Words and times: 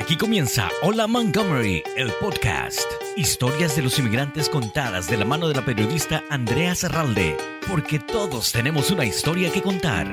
Aquí 0.00 0.16
comienza 0.16 0.70
Hola 0.82 1.06
Montgomery, 1.06 1.82
el 1.94 2.10
podcast. 2.20 2.90
Historias 3.16 3.76
de 3.76 3.82
los 3.82 3.98
inmigrantes 3.98 4.48
contadas 4.48 5.10
de 5.10 5.18
la 5.18 5.26
mano 5.26 5.46
de 5.46 5.54
la 5.54 5.64
periodista 5.64 6.24
Andrea 6.30 6.74
Serralde, 6.74 7.36
porque 7.68 7.98
todos 7.98 8.50
tenemos 8.50 8.90
una 8.90 9.04
historia 9.04 9.52
que 9.52 9.60
contar. 9.60 10.12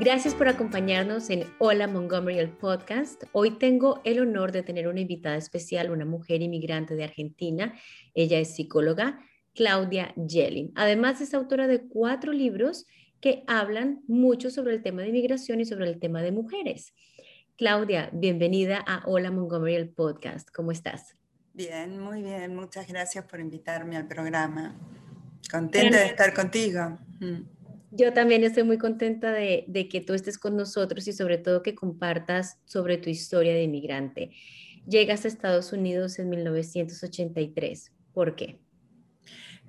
Gracias 0.00 0.34
por 0.34 0.48
acompañarnos 0.48 1.28
en 1.28 1.44
Hola 1.58 1.88
Montgomery, 1.88 2.38
el 2.38 2.48
podcast. 2.48 3.24
Hoy 3.32 3.50
tengo 3.58 4.00
el 4.04 4.18
honor 4.18 4.50
de 4.50 4.62
tener 4.62 4.88
una 4.88 5.00
invitada 5.00 5.36
especial, 5.36 5.90
una 5.90 6.06
mujer 6.06 6.40
inmigrante 6.40 6.96
de 6.96 7.04
Argentina. 7.04 7.74
Ella 8.14 8.38
es 8.40 8.54
psicóloga, 8.54 9.20
Claudia 9.54 10.14
Yelin. 10.16 10.72
Además 10.74 11.20
es 11.20 11.34
autora 11.34 11.66
de 11.66 11.86
cuatro 11.86 12.32
libros 12.32 12.86
que 13.20 13.44
hablan 13.46 14.00
mucho 14.08 14.48
sobre 14.50 14.74
el 14.74 14.82
tema 14.82 15.02
de 15.02 15.08
inmigración 15.08 15.60
y 15.60 15.66
sobre 15.66 15.86
el 15.86 16.00
tema 16.00 16.22
de 16.22 16.32
mujeres. 16.32 16.94
Claudia, 17.58 18.08
bienvenida 18.12 18.84
a 18.86 19.02
Hola 19.04 19.32
Montgomery, 19.32 19.74
el 19.74 19.88
podcast. 19.88 20.48
¿Cómo 20.52 20.70
estás? 20.70 21.16
Bien, 21.54 21.98
muy 21.98 22.22
bien. 22.22 22.54
Muchas 22.54 22.86
gracias 22.86 23.24
por 23.24 23.40
invitarme 23.40 23.96
al 23.96 24.06
programa. 24.06 24.78
Contenta 25.50 25.98
de 25.98 26.06
estar 26.06 26.32
contigo. 26.32 26.96
Mm. 27.18 27.40
Yo 27.90 28.12
también 28.12 28.44
estoy 28.44 28.62
muy 28.62 28.78
contenta 28.78 29.32
de, 29.32 29.88
que 29.90 30.00
tú 30.00 30.14
estés 30.14 30.38
con 30.38 30.56
nosotros 30.56 31.08
y 31.08 31.12
sobre 31.12 31.36
todo 31.36 31.64
que 31.64 31.74
compartas 31.74 32.60
sobre 32.64 32.96
tu 32.96 33.10
historia 33.10 33.52
de 33.54 33.64
inmigrante. 33.64 34.30
Llegas 34.86 35.24
a 35.24 35.28
Estados 35.28 35.72
Unidos 35.72 36.20
en 36.20 36.30
1983. 36.30 37.90
¿Por 38.12 38.36
qué? 38.36 38.60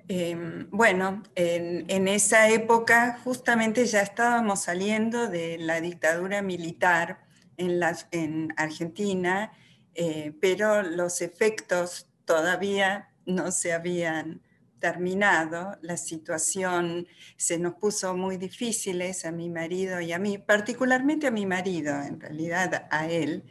Em, 0.06 0.70
bueno, 0.70 1.24
en, 1.34 2.06
esa 2.06 2.50
época 2.50 3.18
justamente 3.24 3.84
ya 3.86 4.02
estábamos 4.02 4.62
saliendo 4.62 5.28
de 5.28 5.58
la 5.58 5.80
dictadura 5.80 6.40
militar 6.40 7.28
en, 7.60 8.52
Argentina, 8.56 9.52
eh, 9.94 10.32
pero 10.40 10.82
los 10.82 11.20
efectos 11.20 12.08
todavía 12.24 13.10
no 13.26 13.52
se 13.52 13.72
habían 13.72 14.40
terminado. 14.78 15.76
La 15.82 15.96
situación 15.96 17.06
se 17.36 17.58
nos 17.58 17.74
puso 17.74 18.16
muy 18.16 18.36
difíciles 18.36 19.24
a 19.24 19.32
mi 19.32 19.50
marido 19.50 20.00
y 20.00 20.12
a 20.12 20.18
mí, 20.18 20.38
particularmente 20.38 21.26
a 21.26 21.30
mi 21.30 21.46
marido, 21.46 22.00
en 22.02 22.20
realidad 22.20 22.88
a 22.90 23.08
él. 23.08 23.44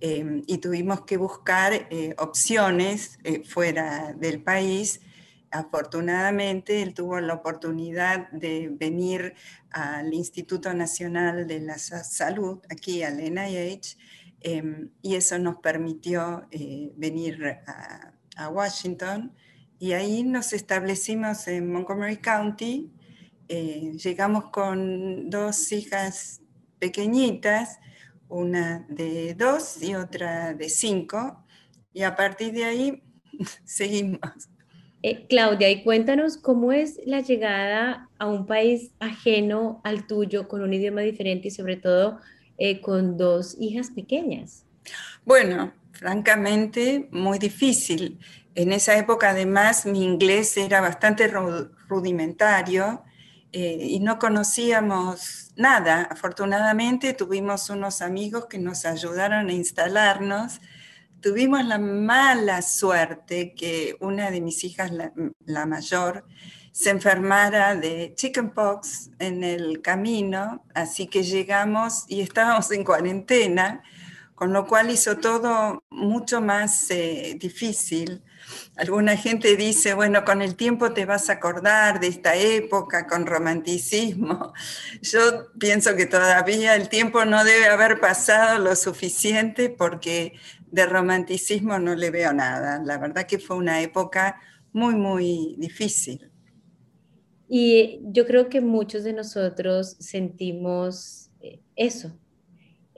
Eh, 0.00 0.42
y 0.46 0.58
tuvimos 0.58 1.00
que 1.00 1.16
buscar 1.16 1.72
eh, 1.90 2.14
opciones 2.18 3.18
fuera 3.44 4.12
del 4.12 4.40
país 4.40 5.00
afortunadamente 5.50 6.82
él 6.82 6.94
tuvo 6.94 7.20
la 7.20 7.34
oportunidad 7.34 8.30
de 8.30 8.68
venir 8.70 9.34
al 9.70 10.12
Instituto 10.12 10.72
Nacional 10.74 11.46
de 11.46 11.60
la 11.60 11.78
Salud, 11.78 12.60
aquí 12.70 13.02
al 13.02 13.18
NIH, 13.18 13.96
em, 14.40 14.90
y 15.02 15.16
eso 15.16 15.38
nos 15.38 15.58
permitió 15.58 16.46
eh, 16.50 16.92
venir 16.96 17.44
a, 17.66 18.12
Washington. 18.50 19.34
Y 19.80 19.92
ahí 19.94 20.22
nos 20.22 20.52
establecimos 20.52 21.48
en 21.48 21.72
Montgomery 21.72 22.18
County. 22.18 22.92
Eh, 23.48 23.92
llegamos 23.96 24.50
con 24.50 25.28
dos 25.28 25.72
hijas 25.72 26.40
pequeñitas, 26.78 27.80
una 28.28 28.86
de 28.88 29.34
dos 29.34 29.82
y 29.82 29.96
otra 29.96 30.54
de 30.54 30.68
cinco. 30.68 31.44
Y 31.92 32.02
a 32.02 32.14
partir 32.14 32.52
de 32.52 32.64
ahí 32.64 33.02
seguimos. 33.64 34.20
Eh, 35.02 35.26
Claudia, 35.28 35.70
y 35.70 35.84
cuéntanos 35.84 36.36
cómo 36.36 36.72
es 36.72 37.00
la 37.06 37.20
llegada 37.20 38.08
a 38.18 38.26
un 38.26 38.46
país 38.46 38.90
ajeno 38.98 39.80
al 39.84 40.06
tuyo, 40.06 40.48
con 40.48 40.62
un 40.62 40.72
idioma 40.74 41.02
diferente 41.02 41.48
y 41.48 41.50
sobre 41.52 41.76
todo 41.76 42.18
eh, 42.58 42.80
con 42.80 43.16
dos 43.16 43.56
hijas 43.60 43.90
pequeñas. 43.90 44.64
Bueno, 45.24 45.72
francamente, 45.92 47.08
muy 47.12 47.38
difícil. 47.38 48.18
En 48.56 48.72
esa 48.72 48.98
época, 48.98 49.30
además, 49.30 49.86
mi 49.86 50.02
inglés 50.02 50.56
era 50.56 50.80
bastante 50.80 51.28
rudimentario 51.88 53.04
eh, 53.52 53.78
y 53.80 54.00
no 54.00 54.18
conocíamos 54.18 55.52
nada. 55.54 56.08
Afortunadamente, 56.10 57.14
tuvimos 57.14 57.70
unos 57.70 58.02
amigos 58.02 58.46
que 58.46 58.58
nos 58.58 58.84
ayudaron 58.84 59.48
a 59.48 59.52
instalarnos 59.52 60.60
tuvimos 61.20 61.64
la 61.64 61.78
mala 61.78 62.62
suerte 62.62 63.54
que 63.54 63.96
una 64.00 64.30
de 64.30 64.40
mis 64.40 64.64
hijas, 64.64 64.92
la, 64.92 65.66
mayor, 65.66 66.24
se 66.72 66.90
enfermara 66.90 67.74
de 67.74 68.12
chickenpox 68.14 69.10
en 69.18 69.42
el 69.42 69.82
camino, 69.82 70.64
así 70.74 71.06
que 71.08 71.22
llegamos 71.22 72.04
y 72.08 72.20
estábamos 72.20 72.70
en 72.70 72.84
cuarentena, 72.84 73.82
con 74.34 74.52
lo 74.52 74.66
cual 74.66 74.90
hizo 74.90 75.16
todo 75.16 75.82
mucho 75.90 76.40
más 76.40 76.90
eh, 76.90 77.36
difícil. 77.38 78.22
Alguna 78.76 79.16
gente 79.16 79.56
dice, 79.56 79.94
bueno, 79.94 80.24
con 80.24 80.42
el 80.42 80.54
tiempo 80.54 80.92
te 80.92 81.04
vas 81.04 81.30
a 81.30 81.34
acordar 81.34 82.00
de 82.00 82.08
esta 82.08 82.36
época 82.36 83.06
con 83.06 83.26
romanticismo. 83.26 84.52
Yo 85.02 85.52
pienso 85.58 85.96
que 85.96 86.06
todavía 86.06 86.76
el 86.76 86.88
tiempo 86.88 87.24
no 87.24 87.44
debe 87.44 87.66
haber 87.66 88.00
pasado 88.00 88.58
lo 88.58 88.76
suficiente 88.76 89.70
porque 89.70 90.34
de 90.70 90.86
romanticismo 90.86 91.78
no 91.78 91.94
le 91.94 92.10
veo 92.10 92.32
nada. 92.32 92.80
La 92.84 92.98
verdad 92.98 93.26
que 93.26 93.38
fue 93.38 93.56
una 93.56 93.80
época 93.80 94.40
muy, 94.72 94.94
muy 94.94 95.54
difícil. 95.58 96.30
Y 97.48 98.00
yo 98.12 98.26
creo 98.26 98.50
que 98.50 98.60
muchos 98.60 99.04
de 99.04 99.14
nosotros 99.14 99.96
sentimos 100.00 101.30
eh, 101.40 101.60
eso, 101.76 102.12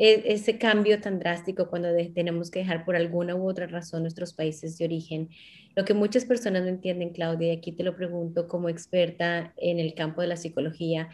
ese 0.00 0.56
cambio 0.56 0.98
tan 0.98 1.18
drástico 1.18 1.68
cuando 1.68 1.88
tenemos 2.14 2.50
que 2.50 2.60
dejar 2.60 2.86
por 2.86 2.96
alguna 2.96 3.36
u 3.36 3.46
otra 3.46 3.66
razón 3.66 4.00
nuestros 4.00 4.32
países 4.32 4.78
de 4.78 4.86
origen. 4.86 5.28
Lo 5.76 5.84
que 5.84 5.92
muchas 5.92 6.24
personas 6.24 6.62
no 6.62 6.68
entienden, 6.68 7.10
Claudia, 7.10 7.52
y 7.52 7.56
aquí 7.58 7.72
te 7.72 7.84
lo 7.84 7.94
pregunto 7.94 8.48
como 8.48 8.70
experta 8.70 9.52
en 9.58 9.78
el 9.78 9.92
campo 9.92 10.22
de 10.22 10.28
la 10.28 10.38
psicología, 10.38 11.10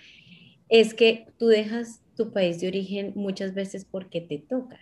es 0.68 0.94
que 0.94 1.26
tú 1.36 1.48
dejas 1.48 2.00
tu 2.16 2.32
país 2.32 2.60
de 2.60 2.68
origen 2.68 3.12
muchas 3.16 3.54
veces 3.54 3.84
porque 3.84 4.20
te 4.20 4.38
toca 4.38 4.78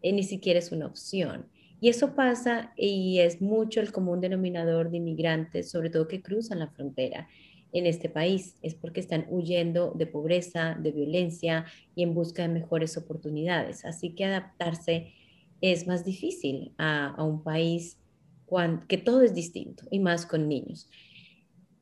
eh, 0.00 0.12
ni 0.12 0.22
siquiera 0.22 0.58
es 0.58 0.72
una 0.72 0.86
opción. 0.86 1.46
Y 1.82 1.90
eso 1.90 2.14
pasa 2.14 2.72
y 2.78 3.18
es 3.18 3.42
mucho 3.42 3.82
el 3.82 3.92
común 3.92 4.22
denominador 4.22 4.90
de 4.90 4.96
inmigrantes, 4.96 5.70
sobre 5.70 5.90
todo 5.90 6.08
que 6.08 6.22
cruzan 6.22 6.60
la 6.60 6.68
frontera 6.68 7.28
en 7.74 7.86
este 7.86 8.08
país. 8.08 8.56
Es 8.62 8.74
porque 8.74 9.00
están 9.00 9.26
huyendo 9.28 9.92
de 9.94 10.06
pobreza, 10.06 10.76
de 10.80 10.92
violencia 10.92 11.66
y 11.94 12.02
en 12.02 12.14
busca 12.14 12.42
de 12.42 12.48
mejores 12.48 12.96
oportunidades. 12.96 13.84
Así 13.84 14.14
que 14.14 14.24
adaptarse 14.24 15.12
es 15.60 15.86
más 15.86 16.04
difícil 16.04 16.72
a, 16.78 17.14
un 17.18 17.42
país 17.42 17.98
que 18.88 18.98
todo 18.98 19.22
es 19.22 19.34
distinto 19.34 19.84
y 19.90 19.98
más 19.98 20.24
con 20.24 20.48
niños. 20.48 20.88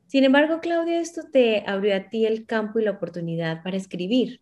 Sin 0.06 0.24
embargo, 0.24 0.60
Claudia, 0.60 1.00
esto 1.00 1.22
te 1.30 1.62
abrió 1.66 1.94
a 1.94 2.08
ti 2.08 2.24
el 2.24 2.46
campo 2.46 2.78
y 2.78 2.84
la 2.84 2.92
oportunidad 2.92 3.62
para 3.62 3.76
escribir. 3.76 4.40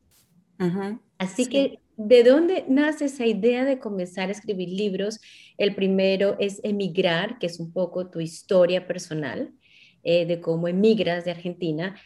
Así 1.19 1.47
que 1.47 1.81
¿De 2.03 2.25
dónde 2.25 2.65
nace 2.67 3.05
esa 3.05 3.27
idea 3.27 3.67
de 3.67 3.79
comenzar 3.79 4.31
a 4.31 4.33
escribir 4.33 4.71
libros? 4.71 5.21
El 5.59 5.75
primero 5.75 6.35
es 6.39 6.59
Emigrar, 6.65 7.39
que 7.39 7.47
es 7.47 7.61
un 7.61 7.75
poco 7.75 8.09
tu 8.09 8.21
historia 8.21 8.87
personal 8.87 9.53
eh, 10.03 10.27
de 10.27 10.41
cómo 10.41 10.69
emigras 10.69 11.25
de 11.25 11.33
Argentina, 11.33 11.97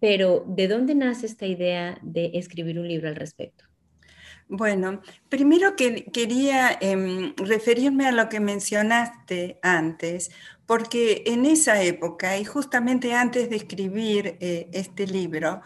pero 0.00 0.44
¿de 0.46 0.68
dónde 0.68 0.94
nace 0.94 1.26
esta 1.26 1.46
idea 1.46 1.98
de 2.02 2.32
escribir 2.34 2.78
un 2.78 2.88
libro 2.88 3.08
al 3.08 3.16
respecto? 3.16 3.64
Bueno, 4.48 5.02
primero 5.28 5.76
que 5.76 6.06
quería 6.06 6.78
em, 6.80 7.34
referirme 7.36 8.06
a 8.06 8.12
lo 8.12 8.30
que 8.30 8.40
mencionaste 8.40 9.58
antes, 9.62 10.30
porque 10.64 11.24
en 11.26 11.44
esa 11.44 11.82
época 11.82 12.38
y 12.38 12.44
justamente 12.44 13.12
antes 13.12 13.50
de 13.50 13.56
escribir 13.56 14.38
eh, 14.40 14.68
este 14.72 15.06
libro, 15.06 15.60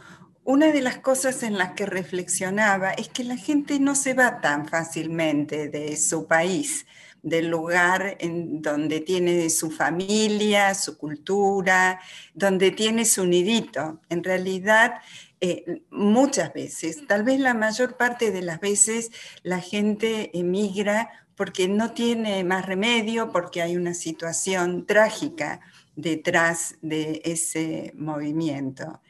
una 0.45 0.73
de 0.73 0.83
las 0.83 0.99
cosas 0.99 1.45
en 1.45 1.57
las 1.57 1.75
que 1.75 1.87
reflexionaba 1.87 2.91
es 2.91 3.09
que 3.09 3.23
la 3.23 3.37
gente 3.37 3.79
no 3.79 3.95
se 3.95 4.15
va 4.15 4.41
tan 4.41 4.67
fácilmente 4.69 5.69
de 5.69 5.97
su 5.97 6.27
país, 6.27 6.85
del 7.23 7.49
lugar 7.49 8.17
en 8.21 8.61
donde 8.61 9.01
tiene 9.01 9.49
su 9.51 9.71
familia, 9.71 10.75
su 10.75 10.99
cultura, 10.99 12.01
donde 12.35 12.73
tiene 12.73 13.05
su 13.05 13.25
nidito. 13.27 14.01
En 14.09 14.25
realidad, 14.25 14.95
eh, 15.41 15.83
muchas 15.91 16.53
veces, 16.53 17.07
tal 17.07 17.25
vez 17.25 17.41
la 17.41 17.55
mayor 17.55 17.97
parte 17.97 18.31
de 18.31 18.43
las 18.43 18.61
veces, 18.61 19.11
la 19.43 19.61
gente 19.61 20.37
emigra 20.39 21.11
porque 21.37 21.69
no 21.69 21.93
tiene 21.93 22.45
más 22.45 22.67
remedio, 22.67 23.33
porque 23.33 23.63
hay 23.63 23.77
una 23.77 23.95
situación 23.95 24.87
trágica 24.87 25.61
detrás 25.97 26.77
de 26.83 27.23
ese 27.25 27.93
movimiento. 27.97 29.01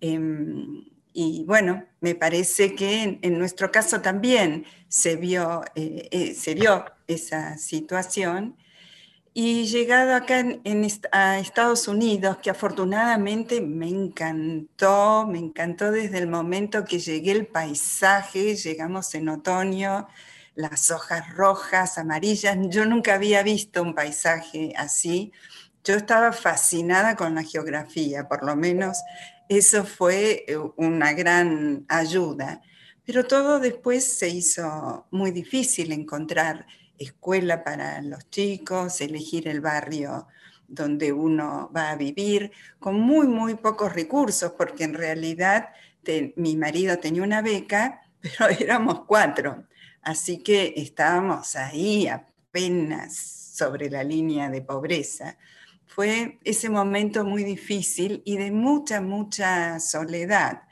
Em, 0.00 0.84
y 1.20 1.42
bueno, 1.42 1.84
me 2.00 2.14
parece 2.14 2.76
que 2.76 3.18
en, 3.20 3.38
nuestro 3.40 3.72
caso 3.72 4.00
también 4.00 4.66
se 4.86 5.16
vio, 5.16 5.64
eh, 5.74 6.08
eh, 6.12 6.32
se 6.32 6.54
vio 6.54 6.84
esa 7.08 7.58
situación. 7.58 8.56
Y 9.34 9.66
llegado 9.66 10.14
acá 10.14 10.38
en, 10.38 10.86
a 11.10 11.40
Estados 11.40 11.88
Unidos, 11.88 12.36
que 12.40 12.50
afortunadamente 12.50 13.60
me 13.60 13.88
encantó, 13.88 15.26
me 15.28 15.40
encantó 15.40 15.90
desde 15.90 16.18
el 16.18 16.28
momento 16.28 16.84
que 16.84 17.00
llegué 17.00 17.32
el 17.32 17.48
paisaje, 17.48 18.54
llegamos 18.54 19.12
en 19.16 19.28
otoño, 19.28 20.06
las 20.54 20.92
hojas 20.92 21.34
rojas, 21.34 21.98
amarillas. 21.98 22.56
Yo 22.68 22.86
nunca 22.86 23.14
había 23.14 23.42
visto 23.42 23.82
un 23.82 23.92
paisaje 23.92 24.72
así. 24.76 25.32
Yo 25.82 25.94
estaba 25.94 26.30
fascinada 26.30 27.16
con 27.16 27.34
la 27.34 27.42
geografía, 27.42 28.28
por 28.28 28.44
lo 28.44 28.54
menos 28.54 28.98
eso 29.48 29.84
fue 29.84 30.44
eh, 30.46 30.56
una 30.76 31.12
gran 31.12 31.84
ayuda. 31.88 32.62
Pero 33.04 33.24
todo 33.26 33.58
después 33.58 34.04
se 34.04 34.28
hizo 34.28 35.06
muy 35.10 35.30
difícil 35.30 35.92
encontrar 35.92 36.66
escuela 36.98 37.64
para 37.64 38.02
los 38.02 38.28
chicos, 38.30 39.00
elegir 39.00 39.48
el 39.48 39.60
barrio 39.60 40.26
donde 40.66 41.12
uno 41.12 41.70
va 41.74 41.90
a 41.90 41.96
vivir, 41.96 42.52
con 42.78 43.00
muy, 43.00 43.26
muy 43.26 43.54
pocos 43.54 43.94
recursos, 43.94 44.52
porque 44.52 44.84
en 44.84 44.94
realidad 44.94 45.70
mi 46.36 46.56
marido 46.56 46.98
tenía 46.98 47.22
una 47.22 47.42
beca, 47.42 48.02
pero 48.20 48.48
éramos 48.50 49.04
cuatro, 49.06 49.64
así 50.02 50.42
que 50.42 50.74
estábamos 50.76 51.56
ahí 51.56 52.06
apenas 52.08 53.14
sobre 53.14 53.90
la 53.90 54.04
línea 54.04 54.48
de 54.50 54.62
pobreza. 54.62 55.36
Fue 55.88 56.38
ese 56.44 56.68
momento 56.68 57.24
muy 57.24 57.42
difícil 57.44 58.22
y 58.24 58.36
de 58.36 58.50
mucha, 58.50 59.00
mucha 59.00 59.80
soledad. 59.80 60.62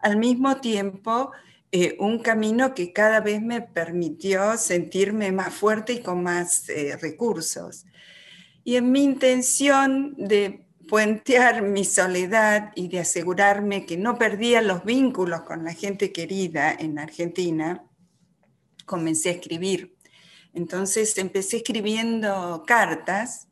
Al 0.00 0.16
mismo 0.16 0.56
tiempo, 0.56 1.30
eh, 1.70 1.96
un 2.00 2.18
camino 2.18 2.74
que 2.74 2.92
cada 2.92 3.20
vez 3.20 3.40
me 3.40 3.60
permitió 3.62 4.56
sentirme 4.56 5.30
más 5.30 5.54
fuerte 5.54 5.92
y 5.92 6.02
con 6.02 6.22
más 6.22 6.68
eh, 6.68 6.96
recursos. 7.00 7.86
Y 8.64 8.76
en 8.76 8.90
mi 8.90 9.04
intención 9.04 10.14
de 10.16 10.66
puentear 10.88 11.62
mi 11.62 11.84
soledad 11.84 12.72
y 12.74 12.88
de 12.88 13.00
asegurarme 13.00 13.86
que 13.86 13.96
no 13.96 14.18
perdía 14.18 14.62
los 14.62 14.84
vínculos 14.84 15.42
con 15.42 15.64
la 15.64 15.74
gente 15.74 16.12
querida 16.12 16.72
en 16.72 16.98
Argentina, 16.98 17.84
comencé 18.84 19.28
a 19.28 19.32
escribir. 19.32 19.96
Entonces 20.54 21.16
empecé 21.18 21.58
escribiendo 21.58 22.64
cartas 22.66 23.48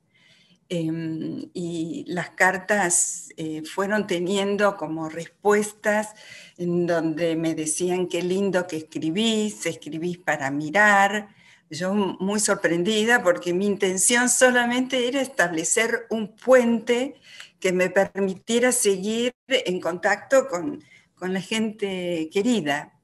em, 0.70 1.50
y 1.52 2.04
las 2.08 2.30
cartas 2.30 3.28
eh, 3.36 3.62
fueron 3.64 4.06
teniendo 4.06 4.76
como 4.76 5.08
respuestas 5.10 6.14
en 6.56 6.86
donde 6.86 7.36
me 7.36 7.54
decían 7.54 8.06
qué 8.08 8.22
lindo 8.22 8.66
que 8.66 8.76
escribís, 8.78 9.66
escribís 9.66 10.18
para 10.18 10.50
mirar, 10.50 11.28
yo 11.70 11.94
muy 11.94 12.40
sorprendida 12.40 13.22
porque 13.22 13.54
mi 13.54 13.66
intención 13.66 14.28
solamente 14.28 15.06
era 15.06 15.20
establecer 15.20 16.06
un 16.10 16.34
puente 16.34 17.14
que 17.60 17.72
me 17.72 17.90
permitiera 17.90 18.72
seguir 18.72 19.32
en 19.46 19.80
contacto 19.80 20.48
con, 20.48 20.82
la 21.20 21.40
gente 21.42 22.30
querida. 22.32 22.98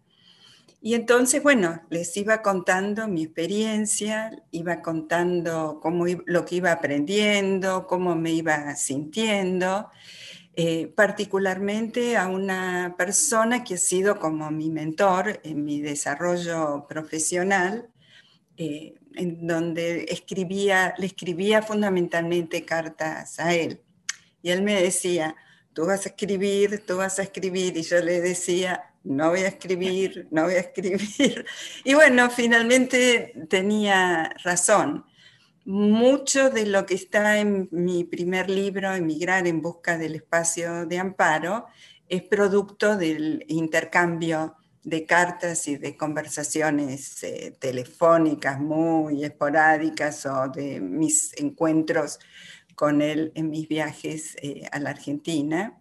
Y 0.81 0.95
entonces, 0.95 1.43
bueno, 1.43 1.83
les 1.91 2.17
iba 2.17 2.43
contando 2.43 3.09
mi 3.09 3.25
experiencia, 3.25 4.31
iba 4.51 4.83
contando 4.83 5.81
cómo, 5.83 6.05
lo 6.27 6.45
que 6.45 6.57
iba 6.57 6.73
aprendiendo, 6.73 7.87
cómo 7.87 8.15
me 8.15 8.33
iba 8.33 8.75
sintiendo, 8.77 9.89
eh, 10.55 10.87
particularmente 10.95 12.17
a 12.17 12.29
una 12.29 12.95
persona 12.97 13.65
que 13.65 13.75
ha 13.75 13.79
sido 13.79 14.19
como 14.19 14.51
mi 14.51 14.71
mentor 14.71 15.41
en 15.45 15.65
mi 15.65 15.81
desarrollo 15.81 16.87
profesional, 16.89 17.89
eh, 18.57 18.95
en 19.17 19.47
donde 19.47 20.05
escribía, 20.09 20.95
le 20.99 21.07
escribía 21.07 21.63
fundamentalmente 21.63 22.65
cartas 22.65 23.41
a 23.41 23.55
él. 23.55 23.83
Y 24.43 24.51
él 24.51 24.63
me 24.63 24.81
decía, 24.81 25.37
tú 25.73 25.85
vas 25.87 26.07
a 26.07 26.11
escribir, 26.11 26.85
tú 26.87 26.97
vas 26.97 27.19
a 27.19 27.23
escribir, 27.23 27.77
y 27.77 27.83
yo 27.83 28.01
le 28.01 28.21
decía, 28.21 28.95
no 29.07 29.31
voy 29.31 29.41
a 29.41 29.49
escribir, 29.49 30.29
no 30.31 30.45
voy 30.45 30.55
a 30.55 30.61
escribir. 30.61 31.47
Y 31.85 31.95
bueno, 31.95 32.29
finalmente 32.31 33.35
tenía 33.49 34.35
razón. 34.43 35.05
Mucho 35.65 36.51
de 36.51 36.67
lo 36.67 36.87
que 36.87 36.95
está 36.95 37.39
en 37.39 37.69
mi 37.73 38.05
primer 38.05 38.51
libro, 38.51 38.95
Emigrar 38.95 39.47
en 39.47 39.63
busca 39.63 39.99
del 39.99 40.17
espacio 40.17 40.87
de 40.87 40.99
amparo, 40.99 41.67
es 42.09 42.23
producto 42.23 42.97
del 42.97 43.45
intercambio 43.49 44.57
de 44.83 45.05
cartas 45.05 45.67
y 45.67 45.77
de 45.77 45.97
conversaciones 45.97 47.23
eh, 47.25 47.57
telefónicas 47.59 48.61
muy 48.61 49.25
esporádicas 49.25 50.25
o 50.27 50.49
de 50.49 50.81
mis 50.81 51.37
encuentros 51.39 52.21
con 52.77 53.03
él 53.03 53.33
en 53.35 53.51
mis 53.51 53.67
viajes 53.67 54.37
eh, 54.41 54.69
a 54.71 54.79
la 54.79 54.91
Argentina. 54.91 55.77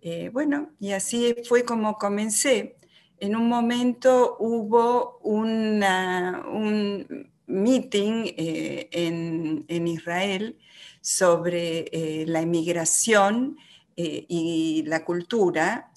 Eh, 0.00 0.30
bueno, 0.32 0.70
y 0.80 0.92
así 0.92 1.34
fue 1.48 1.64
como 1.64 1.96
comencé. 1.98 2.76
En 3.18 3.34
un 3.34 3.48
momento 3.48 4.36
hubo 4.38 5.18
una, 5.22 6.44
un 6.52 7.30
meeting 7.46 8.32
en, 8.36 9.64
en, 9.66 9.88
Israel 9.88 10.56
sobre 11.00 12.24
la 12.26 12.42
inmigración 12.42 13.56
y 13.96 14.84
la 14.86 15.04
cultura 15.04 15.90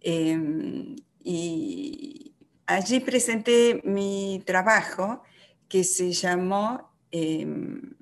em, 0.00 0.96
y 1.24 2.34
allí 2.66 3.00
presenté 3.00 3.80
mi 3.84 4.42
trabajo 4.44 5.22
que 5.68 5.82
se 5.82 6.12
llamó 6.12 6.90
em, 7.10 7.96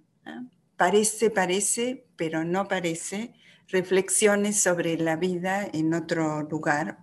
Parece, 0.77 1.31
parece, 1.31 2.05
pero 2.17 2.45
no 2.45 2.67
parece, 2.67 3.33
reflexiones 3.69 4.61
sobre 4.61 4.97
la 4.97 5.17
vida 5.17 5.69
en 5.73 5.95
otro 5.95 6.43
lugar. 6.43 6.99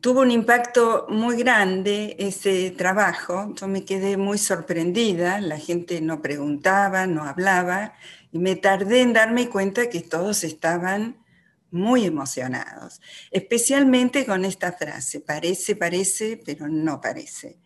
Tuvo 0.00 0.20
un 0.20 0.30
impacto 0.30 1.06
muy 1.10 1.36
grande 1.36 2.16
ese 2.18 2.70
trabajo, 2.70 3.52
yo 3.54 3.68
me 3.68 3.84
quedé 3.84 4.16
muy 4.16 4.38
sorprendida, 4.38 5.40
la 5.42 5.58
gente 5.58 6.00
no 6.00 6.22
preguntaba, 6.22 7.06
no 7.06 7.24
hablaba, 7.24 7.92
y 8.32 8.38
me 8.38 8.56
tardé 8.56 9.02
en 9.02 9.12
darme 9.12 9.50
cuenta 9.50 9.90
que 9.90 10.00
todos 10.00 10.42
estaban 10.42 11.22
muy 11.70 12.06
emocionados, 12.06 13.02
especialmente 13.30 14.24
con 14.24 14.46
esta 14.46 14.72
frase, 14.72 15.20
parece, 15.20 15.76
parece, 15.76 16.40
pero 16.44 16.66
no 16.66 17.00
parece, 17.00 17.58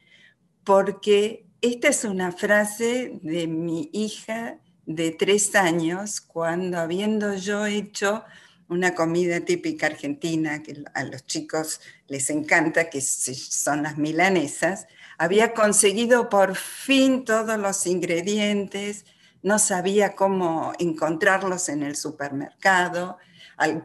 porque 0.64 1.46
esta 1.60 1.88
es 1.88 2.04
una 2.04 2.32
frase 2.32 3.20
de 3.22 3.46
mi 3.46 3.90
hija 3.92 4.58
de 4.86 5.10
tres 5.10 5.54
años, 5.54 6.20
cuando 6.20 6.78
habiendo 6.78 7.34
yo 7.34 7.66
hecho 7.66 8.24
una 8.68 8.94
comida 8.94 9.40
típica 9.40 9.86
argentina 9.86 10.62
que 10.62 10.84
a 10.94 11.04
los 11.04 11.26
chicos 11.26 11.80
les 12.08 12.30
encanta, 12.30 12.90
que 12.90 13.00
son 13.00 13.82
las 13.82 13.98
milanesas, 13.98 14.86
había 15.18 15.54
conseguido 15.54 16.28
por 16.28 16.56
fin 16.56 17.24
todos 17.24 17.58
los 17.58 17.86
ingredientes, 17.86 19.04
no 19.42 19.58
sabía 19.58 20.14
cómo 20.14 20.72
encontrarlos 20.78 21.68
en 21.68 21.82
el 21.82 21.96
supermercado, 21.96 23.18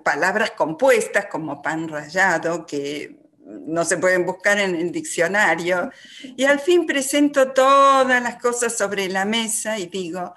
palabras 0.04 0.52
compuestas 0.52 1.26
como 1.26 1.62
pan 1.62 1.88
rallado 1.88 2.66
que 2.66 3.20
no 3.50 3.84
se 3.84 3.98
pueden 3.98 4.26
buscar 4.26 4.60
en 4.60 4.76
el 4.76 4.92
diccionario. 4.92 5.92
Y 6.38 6.46
al 6.46 6.60
fin 6.60 6.86
presento 6.86 7.52
todas 7.52 8.22
las 8.22 8.36
cosas 8.42 8.78
sobre 8.78 9.10
la 9.10 9.26
mesa 9.26 9.78
y 9.78 9.88
digo, 9.88 10.34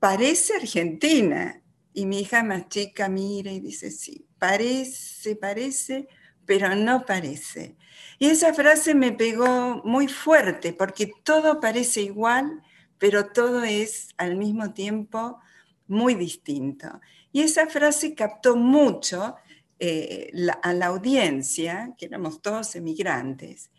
parece 0.00 0.54
Argentina. 0.56 1.62
Y 1.92 2.06
mi 2.06 2.20
hija 2.20 2.42
más 2.42 2.68
chica 2.68 3.08
mira 3.08 3.52
y 3.52 3.60
dice, 3.60 3.90
sí, 3.90 4.26
parece, 4.38 5.36
parece, 5.36 6.08
pero 6.46 6.74
no 6.74 7.04
parece. 7.04 7.76
Y 8.18 8.26
esa 8.26 8.52
frase 8.54 8.94
me 8.94 9.12
pegó 9.12 9.82
muy 9.84 10.08
fuerte 10.08 10.72
porque 10.72 11.12
todo 11.24 11.60
parece 11.60 12.02
igual, 12.02 12.62
pero 12.98 13.26
todo 13.26 13.64
es 13.64 14.08
al 14.18 14.36
mismo 14.36 14.72
tiempo 14.72 15.38
muy 15.86 16.14
distinto. 16.14 17.00
Y 17.32 17.42
esa 17.42 17.66
frase 17.66 18.14
captó 18.14 18.56
mucho 18.56 19.36
eh, 19.78 20.30
a 20.62 20.72
la 20.72 20.86
audiencia, 20.86 21.94
que 21.96 22.06
éramos 22.06 22.42
todos 22.42 22.76
emigrantes. 22.76 23.70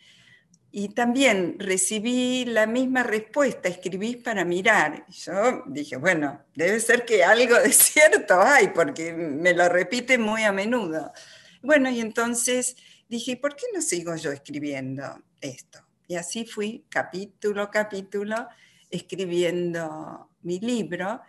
Y 0.73 0.89
también 0.89 1.57
recibí 1.59 2.45
la 2.45 2.65
misma 2.65 3.03
respuesta, 3.03 3.67
escribís 3.67 4.17
para 4.17 4.45
mirar. 4.45 5.05
yo 5.09 5.63
dije, 5.67 5.97
bueno, 5.97 6.41
debe 6.55 6.79
ser 6.79 7.03
que 7.03 7.23
algo 7.23 7.55
de 7.55 7.71
cierto 7.73 8.41
hay, 8.41 8.69
porque 8.69 9.13
me 9.13 9.53
lo 9.53 9.67
repite 9.67 10.17
muy 10.17 10.43
a 10.43 10.53
menudo. 10.53 11.11
Bueno, 11.61 11.89
y 11.89 11.99
entonces 11.99 12.77
dije, 13.09 13.35
¿por 13.35 13.55
qué 13.55 13.65
no 13.73 13.81
sigo 13.81 14.15
yo 14.15 14.31
escribiendo 14.31 15.21
esto? 15.41 15.79
Y 16.07 16.15
así 16.15 16.45
fui 16.45 16.85
capítulo 16.89 17.63
a 17.63 17.71
capítulo 17.71 18.47
escribiendo 18.89 20.29
mi 20.41 20.59
libro 20.59 21.21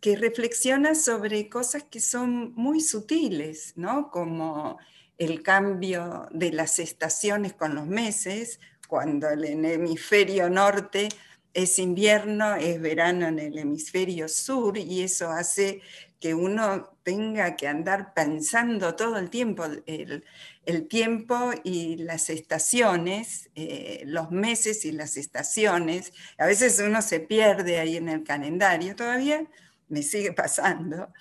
que 0.00 0.16
reflexiona 0.16 0.94
sobre 0.94 1.48
cosas 1.48 1.84
que 1.84 2.00
son 2.00 2.54
muy 2.54 2.80
sutiles, 2.80 3.74
¿no? 3.76 4.10
Como 4.10 4.78
el 5.18 5.42
cambio 5.42 6.26
de 6.30 6.52
las 6.52 6.78
estaciones 6.78 7.52
con 7.52 7.74
los 7.74 7.86
meses, 7.86 8.60
cuando 8.86 9.28
en 9.30 9.44
el 9.44 9.64
hemisferio 9.64 10.48
norte 10.50 11.08
es 11.52 11.78
invierno, 11.78 12.56
es 12.56 12.80
verano 12.80 13.28
en 13.28 13.38
el 13.38 13.58
hemisferio 13.58 14.28
sur 14.28 14.76
y 14.76 15.02
eso 15.02 15.30
hace 15.30 15.80
que 16.24 16.34
uno 16.34 16.96
tenga 17.02 17.54
que 17.54 17.68
andar 17.68 18.14
pensando 18.14 18.96
todo 18.96 19.18
el 19.18 19.30
tiempo 19.30 19.66
el, 19.86 20.88
tiempo 20.88 21.50
y 21.62 21.96
las 21.96 22.30
estaciones, 22.30 23.50
eh, 23.54 24.02
los 24.06 24.30
meses 24.30 24.86
y 24.86 24.92
las 24.92 25.18
estaciones. 25.18 26.14
A 26.38 26.46
veces 26.46 26.82
uno 26.84 27.02
se 27.02 27.20
pierde 27.20 27.78
ahí 27.78 27.98
en 27.98 28.08
el 28.08 28.24
calendario, 28.24 28.96
todavía 28.96 29.46
me 29.88 30.02
sigue 30.02 30.32
pasando. 30.32 31.12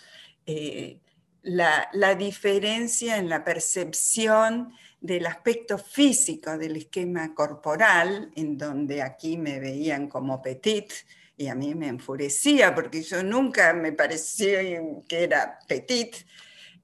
Eh, 0.46 1.00
la, 1.41 1.89
la 1.91 2.15
diferencia 2.15 3.17
en 3.17 3.27
la 3.27 3.43
percepción 3.43 4.74
del 5.03 5.25
aspecto 5.25 5.77
físico 5.77 6.57
del 6.57 6.77
esquema 6.77 7.36
corporal, 7.36 8.31
en 8.38 8.57
donde 8.57 9.01
aquí 9.01 9.36
me 9.36 9.60
veían 9.60 10.07
como 10.07 10.41
petit, 10.41 10.93
y 11.36 11.48
a 11.48 11.55
mí 11.55 11.75
me 11.75 11.89
enfurecía 11.89 12.74
porque 12.74 13.03
yo 13.03 13.22
nunca 13.22 13.74
me 13.74 13.91
parecía 13.91 14.62
que 15.05 15.24
era 15.24 15.60
petit, 15.67 16.15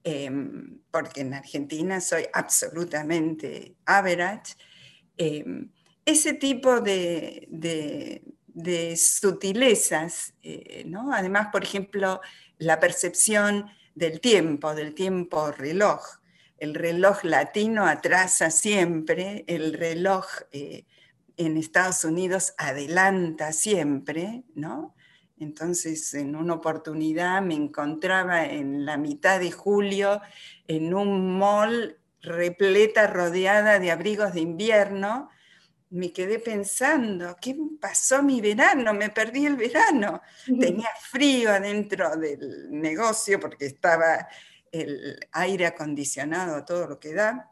em, 0.04 0.82
porque 0.92 1.22
en 1.22 1.34
Argentina 1.34 2.02
soy 2.02 2.26
absolutamente 2.34 3.76
average. 3.86 4.56
Em, 5.16 5.72
ese 6.04 6.34
tipo 6.34 6.82
de, 6.82 7.48
de, 7.50 8.98
sutilezas, 8.98 10.34
eh, 10.44 10.84
¿no? 10.86 11.14
además, 11.14 11.48
por 11.54 11.64
ejemplo, 11.64 12.20
la 12.58 12.82
percepción 12.82 13.66
del 13.96 14.20
tiempo, 14.20 14.76
del 14.76 14.94
tiempo 14.94 15.52
reloj 15.54 16.19
el 16.60 16.76
reloj 16.76 17.24
latino 17.24 17.86
atrasa 17.86 18.52
siempre, 18.52 19.44
el 19.48 19.74
reloj 19.74 20.26
eh, 20.52 20.86
en 21.38 21.58
Estados 21.58 22.04
Unidos 22.04 22.54
adelanta 22.58 23.54
siempre, 23.54 24.44
¿no? 24.56 24.96
Entonces, 25.40 26.14
en 26.14 26.36
una 26.36 26.56
oportunidad 26.56 27.42
me 27.42 27.54
encontraba 27.54 28.46
en 28.46 28.86
la 28.86 28.98
mitad 28.98 29.40
de 29.40 29.52
julio 29.52 30.22
en 30.68 30.94
un 30.94 31.38
mall 31.38 31.98
repleta, 32.22 33.08
rodeada 33.08 33.80
de 33.80 33.92
abrigos 33.92 34.34
de 34.34 34.42
invierno. 34.42 35.30
Me 35.92 36.12
quedé 36.12 36.40
pensando, 36.40 37.38
¿qué 37.42 37.56
pasó 37.80 38.22
mi 38.22 38.42
verano? 38.42 38.94
Me 38.94 39.10
perdí 39.10 39.46
el 39.46 39.56
verano. 39.56 40.22
Tenía 40.46 40.90
frío 41.00 41.52
adentro 41.52 42.18
del 42.18 42.70
negocio 42.70 43.40
porque 43.40 43.66
estaba 43.66 44.28
el 44.72 45.20
aire 45.32 45.66
acondicionado, 45.66 46.66
todo 46.66 46.88
lo 46.88 47.00
que 47.00 47.14
da, 47.14 47.52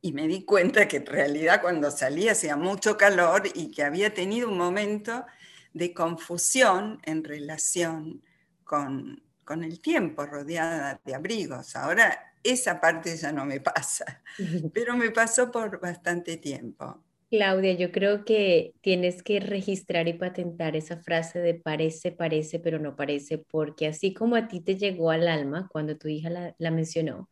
y 0.00 0.12
me 0.12 0.28
di 0.28 0.44
cuenta 0.44 0.86
que 0.86 0.98
en 0.98 1.06
realidad 1.06 1.60
cuando 1.60 1.90
salí 1.90 2.28
hacía 2.28 2.56
mucho 2.56 2.96
calor 2.96 3.42
y 3.54 3.70
que 3.70 3.82
había 3.82 4.14
tenido 4.14 4.48
un 4.48 4.56
momento 4.56 5.26
de 5.72 5.92
confusión 5.92 7.00
en 7.04 7.24
relación 7.24 8.22
con, 8.64 9.22
con 9.44 9.64
el 9.64 9.80
tiempo 9.80 10.24
rodeada 10.24 11.00
de 11.04 11.14
abrigos. 11.14 11.74
Ahora 11.74 12.32
esa 12.42 12.80
parte 12.80 13.16
ya 13.16 13.32
no 13.32 13.44
me 13.44 13.60
pasa, 13.60 14.22
pero 14.72 14.96
me 14.96 15.10
pasó 15.10 15.50
por 15.50 15.80
bastante 15.80 16.36
tiempo. 16.36 17.04
Claudia, 17.30 17.74
yo 17.74 17.92
creo 17.92 18.24
que 18.24 18.72
tienes 18.80 19.22
que 19.22 19.38
registrar 19.38 20.08
y 20.08 20.14
patentar 20.14 20.76
esa 20.76 20.96
frase 21.02 21.38
de 21.40 21.54
parece, 21.54 22.10
parece, 22.10 22.58
pero 22.58 22.78
no 22.78 22.96
parece, 22.96 23.36
porque 23.36 23.86
así 23.86 24.14
como 24.14 24.34
a 24.34 24.48
ti 24.48 24.60
te 24.60 24.76
llegó 24.76 25.10
al 25.10 25.28
alma 25.28 25.68
cuando 25.70 25.98
tu 25.98 26.08
hija 26.08 26.30
la, 26.30 26.70
mencionó, 26.70 27.28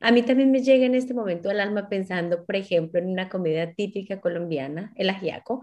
a 0.00 0.10
mí 0.10 0.22
también 0.22 0.50
me 0.50 0.62
llega 0.62 0.84
en 0.84 0.96
este 0.96 1.14
momento 1.14 1.48
al 1.48 1.60
alma 1.60 1.88
pensando, 1.88 2.44
por 2.44 2.56
ejemplo, 2.56 3.00
en 3.00 3.08
una 3.08 3.28
comida 3.28 3.72
típica 3.72 4.20
colombiana, 4.20 4.92
el 4.96 5.10
ajiaco, 5.10 5.62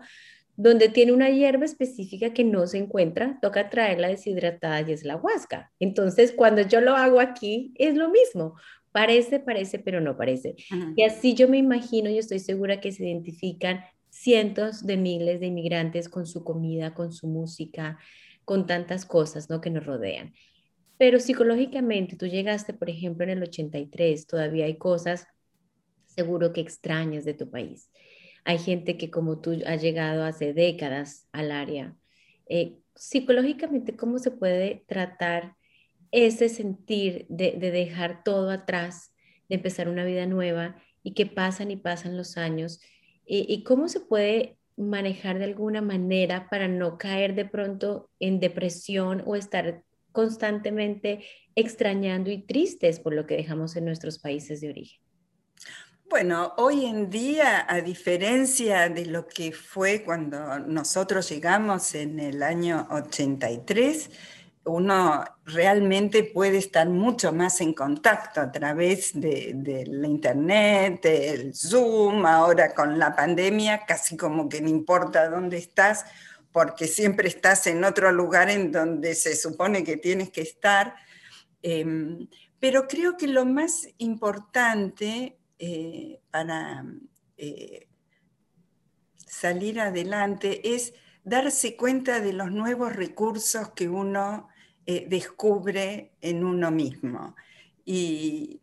donde 0.55 0.87
tiene 0.87 1.11
una 1.11 1.29
hierba 1.29 1.65
específica 1.65 2.33
que 2.33 2.43
no 2.45 2.67
se 2.67 2.77
encuentra, 2.77 3.37
toca 3.41 3.69
traerla 3.69 4.07
deshidratada 4.07 4.81
y 4.81 4.93
es 4.93 5.03
la 5.03 5.17
huasca. 5.17 5.71
Entonces, 5.79 6.31
cuando 6.31 6.61
yo 6.61 6.79
lo 6.79 6.95
hago 6.95 7.19
aquí, 7.19 7.73
es 7.75 7.95
lo 7.95 8.09
mismo. 8.09 8.55
Parece, 8.93 9.39
parece, 9.39 9.79
pero 9.79 9.99
no 10.01 10.15
parece. 10.15 10.55
Y 10.95 11.03
así 11.03 11.33
yo 11.33 11.49
me 11.49 11.57
imagino 11.57 12.11
y 12.11 12.19
estoy 12.19 12.37
segura 12.37 12.79
que 12.79 12.91
se 12.91 13.03
identifican 13.03 13.83
cientos 14.11 14.85
de 14.85 14.97
miles 14.97 15.39
de 15.39 15.47
inmigrantes 15.47 16.07
con 16.07 16.27
su 16.27 16.43
comida, 16.43 16.93
con 16.93 17.11
su 17.11 17.27
música, 17.27 17.97
con 18.45 18.67
tantas 18.67 19.07
cosas 19.07 19.49
¿no? 19.49 19.61
que 19.61 19.71
nos 19.71 19.83
rodean. 19.83 20.33
Pero 20.99 21.19
psicológicamente, 21.19 22.15
tú 22.15 22.27
llegaste, 22.27 22.75
por 22.75 22.87
ejemplo, 22.87 23.23
en 23.23 23.31
el 23.31 23.41
83, 23.41 24.27
todavía 24.27 24.65
hay 24.65 24.77
cosas 24.77 25.25
seguro 26.05 26.53
que 26.53 26.61
extrañas 26.61 27.25
de 27.25 27.33
tu 27.33 27.49
país. 27.49 27.89
Hay 28.45 28.59
gente 28.59 28.95
que 28.95 29.09
como 29.09 29.41
tú 29.41 29.59
ha 29.65 29.75
llegado 29.75 30.23
hace 30.23 30.53
décadas 30.53 31.27
al 31.31 31.51
área. 31.51 31.95
Eh, 32.47 32.77
psicológicamente, 32.93 33.95
¿cómo 33.95 34.19
se 34.19 34.29
puede 34.29 34.83
tratar 34.85 35.55
ese 36.13 36.47
sentir 36.47 37.25
de, 37.27 37.57
dejar 37.57 38.23
todo 38.23 38.51
atrás, 38.51 39.11
de 39.49 39.55
empezar 39.55 39.89
una 39.89 40.05
vida 40.05 40.27
nueva 40.27 40.75
y 41.01 41.15
que 41.15 41.25
pasan 41.25 41.71
y 41.71 41.75
pasan 41.75 42.15
los 42.15 42.37
años, 42.37 42.79
y, 43.25 43.63
cómo 43.63 43.87
se 43.87 44.01
puede 44.01 44.57
manejar 44.75 45.39
de 45.39 45.45
alguna 45.45 45.81
manera 45.81 46.49
para 46.49 46.67
no 46.67 46.97
caer 46.97 47.35
de 47.35 47.45
pronto 47.45 48.09
en 48.19 48.39
depresión 48.39 49.23
o 49.25 49.35
estar 49.35 49.81
constantemente 50.11 51.23
extrañando 51.55 52.29
y 52.29 52.39
tristes 52.39 52.99
por 52.99 53.13
lo 53.13 53.25
que 53.25 53.37
dejamos 53.37 53.75
en 53.75 53.85
nuestros 53.85 54.19
países 54.19 54.61
de 54.61 54.69
origen. 54.69 55.01
Bueno, 56.09 56.53
hoy 56.57 56.85
en 56.85 57.09
día, 57.09 57.65
a 57.67 57.81
diferencia 57.81 58.89
de 58.89 59.05
lo 59.05 59.25
que 59.25 59.51
fue 59.51 60.03
cuando 60.03 60.59
nosotros 60.59 61.29
llegamos 61.29 61.95
en 61.95 62.19
el 62.19 62.43
año 62.43 62.87
83, 62.91 64.09
uno 64.65 65.25
realmente 65.45 66.23
puede 66.23 66.57
estar 66.57 66.87
mucho 66.87 67.33
más 67.33 67.59
en 67.59 67.73
contacto 67.73 68.39
a 68.39 68.51
través 68.51 69.19
de, 69.19 69.83
la 69.87 70.07
internet, 70.07 71.05
el 71.05 71.53
Zoom, 71.53 72.25
ahora 72.25 72.73
con 72.73 72.97
la 72.97 73.15
pandemia, 73.15 73.85
casi 73.85 74.15
como 74.15 74.47
que 74.47 74.61
no 74.61 74.69
importa 74.69 75.29
dónde 75.29 75.57
estás, 75.57 76.05
porque 76.51 76.87
siempre 76.87 77.27
estás 77.27 77.67
en 77.67 77.83
otro 77.83 78.11
lugar 78.11 78.49
en 78.49 78.71
donde 78.71 79.15
se 79.15 79.35
supone 79.35 79.83
que 79.83 79.97
tienes 79.97 80.29
que 80.29 80.41
estar. 80.41 80.95
Em, 81.61 82.27
pero 82.59 82.87
creo 82.87 83.17
que 83.17 83.27
lo 83.27 83.45
más 83.45 83.87
importante 83.97 85.37
eh, 85.59 86.21
para 86.31 86.85
eh, 87.37 87.87
salir 89.25 89.81
adelante 89.81 90.73
es 90.75 90.93
darse 91.25 91.75
cuenta 91.75 92.21
de 92.21 92.33
los 92.33 92.51
nuevos 92.51 92.95
recursos 92.95 93.69
que 93.71 93.89
uno 93.89 94.47
eh, 94.85 95.05
descubre 95.07 96.11
en 96.19 96.43
uno 96.43 96.69
mismo. 96.69 97.35
Y, 97.85 98.59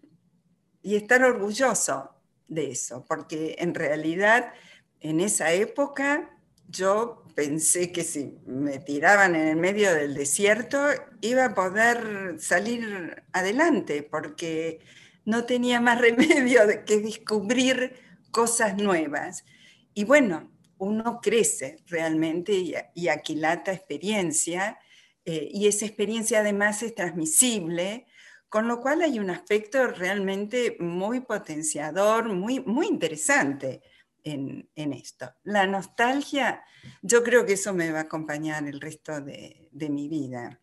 estar 0.82 1.22
orgulloso 1.22 2.10
de 2.48 2.70
eso, 2.70 3.04
porque 3.06 3.56
en 3.58 3.74
realidad 3.74 4.52
en 5.00 5.20
esa 5.20 5.52
época 5.52 6.30
yo 6.68 7.22
pensé 7.34 7.92
que 7.92 8.02
si 8.02 8.38
me 8.46 8.78
tiraban 8.78 9.34
en 9.34 9.48
el 9.48 9.56
medio 9.56 9.94
del 9.94 10.14
desierto 10.14 10.78
iba 11.20 11.46
a 11.46 11.54
poder 11.54 12.36
salir 12.38 13.22
adelante, 13.32 14.02
porque 14.02 14.80
no 15.24 15.44
tenía 15.44 15.80
más 15.80 16.00
remedio 16.06 16.62
que 16.86 16.98
descubrir 17.00 17.94
cosas 18.30 18.76
nuevas. 18.76 19.44
Y 19.94 20.04
bueno, 20.04 20.50
uno 20.78 21.20
crece 21.22 21.76
realmente 21.86 22.52
y, 22.52 22.74
y 22.94 23.08
aquilata 23.08 23.72
experiencia 23.72 24.78
eh, 25.32 25.49
y 25.52 25.68
esa 25.68 25.87
experiencia 25.87 26.40
además 26.40 26.82
es 26.82 26.92
transmisible, 26.92 28.04
con 28.49 28.66
lo 28.66 28.80
cual 28.80 29.00
hay 29.02 29.20
un 29.20 29.30
aspecto 29.30 29.87
realmente 29.87 30.76
muy 30.80 31.20
potenciador, 31.20 32.28
muy, 32.30 32.58
muy 32.58 32.88
interesante 32.88 33.80
en, 34.25 34.68
esto. 34.75 35.32
La 35.44 35.68
nostalgia, 35.68 36.64
yo 37.00 37.22
creo 37.22 37.46
que 37.46 37.52
eso 37.52 37.72
me 37.72 37.92
va 37.92 38.00
a 38.00 38.02
acompañar 38.02 38.66
el 38.66 38.80
resto 38.80 39.20
de, 39.20 39.68
de 39.70 39.88
mi 39.88 40.08
vida. 40.08 40.60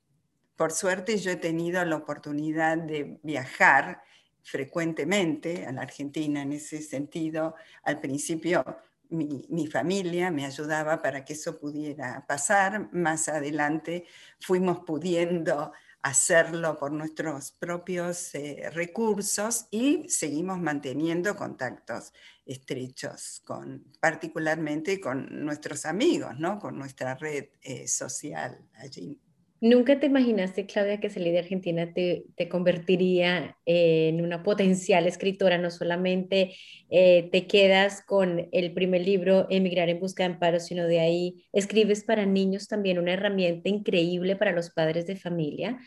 Por 0.57 0.73
suerte 0.73 1.17
yo 1.17 1.31
he 1.31 1.37
tenido 1.37 1.85
la 1.85 1.95
oportunidad 1.95 2.77
de 2.77 3.21
viajar 3.23 4.01
frecuentemente 4.43 5.65
a 5.65 5.71
la 5.71 5.83
Argentina 5.83 6.41
en 6.41 6.51
ese 6.51 6.81
sentido. 6.81 7.55
Al 7.83 8.01
principio 8.01 8.65
mi, 9.09 9.67
familia 9.67 10.31
me 10.31 10.45
ayudaba 10.45 11.01
para 11.01 11.25
que 11.25 11.33
eso 11.33 11.59
pudiera 11.59 12.25
pasar. 12.27 12.89
Más 12.93 13.27
adelante 13.27 14.05
fuimos 14.39 14.79
pudiendo 14.85 15.73
hacerlo 16.01 16.77
por 16.77 16.91
nuestros 16.91 17.51
propios 17.51 18.33
eh, 18.35 18.69
recursos 18.71 19.67
y 19.71 20.07
seguimos 20.09 20.59
manteniendo 20.59 21.35
contactos 21.35 22.13
estrechos, 22.45 23.41
con, 23.43 23.83
particularmente 23.99 25.01
con 25.01 25.43
nuestros 25.43 25.85
amigos, 25.85 26.39
¿no? 26.39 26.59
con 26.59 26.77
nuestra 26.77 27.15
red 27.15 27.49
eh, 27.61 27.87
social 27.87 28.69
allí. 28.75 29.19
¿Nunca 29.59 29.99
te 29.99 30.05
imaginaste, 30.05 30.67
Claudia, 30.67 30.99
que 30.99 31.09
salir 31.09 31.33
de 31.33 31.39
Argentina 31.39 31.91
te, 31.91 32.25
convertiría 32.47 33.57
en 33.65 34.21
una 34.21 34.43
potencial 34.43 35.07
escritora? 35.07 35.57
No 35.57 35.71
solamente 35.71 36.53
eh, 36.91 37.27
te 37.31 37.47
quedas 37.47 38.03
con 38.03 38.49
el 38.51 38.73
primer 38.73 39.01
libro, 39.01 39.47
Emigrar 39.49 39.89
en 39.89 39.99
Busca 39.99 40.23
de 40.23 40.33
Amparo, 40.33 40.59
sino 40.59 40.85
de 40.85 40.99
ahí 40.99 41.47
escribes 41.53 42.03
para 42.03 42.27
niños 42.27 42.67
también 42.67 42.99
una 42.99 43.13
herramienta 43.13 43.67
increíble 43.67 44.35
para 44.35 44.51
los 44.51 44.69
padres 44.69 45.07
de 45.07 45.15
familia, 45.15 45.79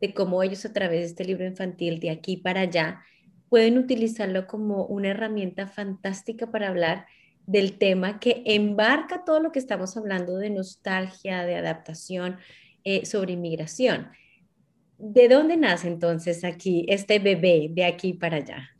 de 0.00 0.14
cómo 0.14 0.42
ellos 0.42 0.64
a 0.64 0.72
través 0.72 1.00
de 1.00 1.06
este 1.06 1.26
libro 1.26 1.44
infantil, 1.44 2.00
de 2.00 2.08
aquí 2.08 2.38
para 2.38 2.62
allá, 2.62 3.02
pueden 3.50 3.76
utilizarlo 3.76 4.46
como 4.46 4.86
una 4.86 5.08
herramienta 5.08 5.66
fantástica 5.66 6.50
para 6.50 6.68
hablar 6.68 7.04
del 7.44 7.76
tema 7.76 8.20
que 8.20 8.42
embarca 8.46 9.24
todo 9.26 9.40
lo 9.40 9.52
que 9.52 9.58
estamos 9.58 9.98
hablando 9.98 10.38
de 10.38 10.48
nostalgia, 10.48 11.44
de 11.44 11.56
adaptación 11.56 12.38
eh, 12.90 13.04
sobre 13.04 13.34
inmigración. 13.34 14.08
¿De 14.96 15.28
dónde 15.28 15.58
nace 15.58 15.88
entonces 15.88 16.42
aquí 16.42 16.86
este 16.88 17.18
bebé 17.18 17.68
de 17.70 17.84
aquí 17.84 18.14
para 18.14 18.38
allá? 18.38 18.70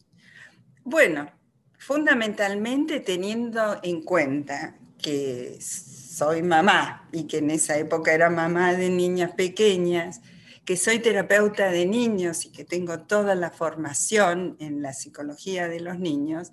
Bueno, 0.83 1.31
fundamentalmente 1.79 3.01
teniendo 3.01 3.79
en 3.83 4.01
cuenta 4.01 4.79
que 4.97 5.59
soy 5.61 6.43
mamá 6.43 7.07
y 7.13 7.25
que 7.25 7.37
en 7.37 7.51
esa 7.51 7.77
época 7.77 8.15
era 8.15 8.31
mamá 8.31 8.73
de 8.73 8.89
niñas 8.89 9.33
pequeñas, 9.33 10.23
que 10.65 10.79
soy 10.79 11.01
terapeuta 11.01 11.71
de 11.71 11.85
niños 11.85 12.47
y 12.47 12.51
que 12.51 12.65
tengo 12.65 13.01
toda 13.01 13.35
la 13.35 13.51
formación 13.51 14.57
en 14.59 14.81
la 14.81 14.95
psicología 14.95 15.69
de 15.69 15.81
los 15.81 15.99
niños, 15.99 16.51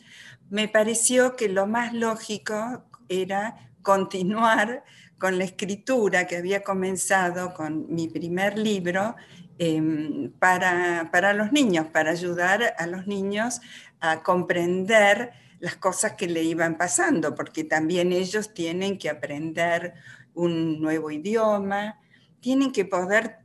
me 0.50 0.68
pareció 0.68 1.38
que 1.38 1.48
lo 1.48 1.68
más 1.68 1.94
lógico 1.94 2.84
era 3.08 3.72
continuar 3.82 4.84
con 5.18 5.38
la 5.38 5.44
escritura 5.44 6.28
que 6.28 6.38
había 6.38 6.64
comenzado 6.64 7.54
con 7.54 7.94
mi 7.94 8.08
primer 8.08 8.58
libro 8.58 9.16
em, 9.58 10.32
para, 10.34 11.10
para 11.12 11.34
los 11.34 11.52
niños, 11.52 11.88
para 11.88 12.12
ayudar 12.12 12.76
a 12.78 12.88
los 12.88 13.08
niños 13.08 13.62
a 14.00 14.24
comprender 14.24 15.32
las 15.60 15.78
cosas 15.78 16.14
que 16.14 16.28
le 16.28 16.44
iban 16.44 16.78
pasando, 16.78 17.34
porque 17.34 17.64
también 17.64 18.12
ellos 18.12 18.54
tienen 18.54 18.98
que 18.98 19.10
aprender 19.10 19.94
un 20.34 20.82
nuevo 20.82 21.10
idioma, 21.12 22.00
tienen 22.42 22.72
que 22.72 22.86
poder 22.86 23.38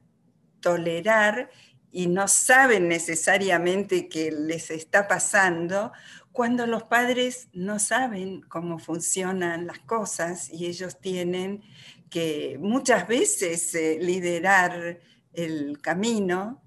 tolerar 0.60 1.50
y 1.92 2.06
no 2.06 2.28
saben 2.28 2.88
necesariamente 2.88 4.08
qué 4.08 4.30
les 4.30 4.70
está 4.70 5.08
pasando 5.08 5.92
cuando 6.32 6.66
los 6.66 6.84
padres 6.84 7.48
no 7.52 7.78
saben 7.78 8.40
cómo 8.42 8.78
funcionan 8.78 9.66
las 9.66 9.80
cosas 9.80 10.48
y 10.50 10.66
ellos 10.66 11.00
tienen 11.00 11.62
que 12.08 12.58
muchas 12.60 13.06
veces 13.08 13.74
eh, 13.74 13.98
liderar 14.00 15.00
el 15.32 15.80
camino. 15.80 16.62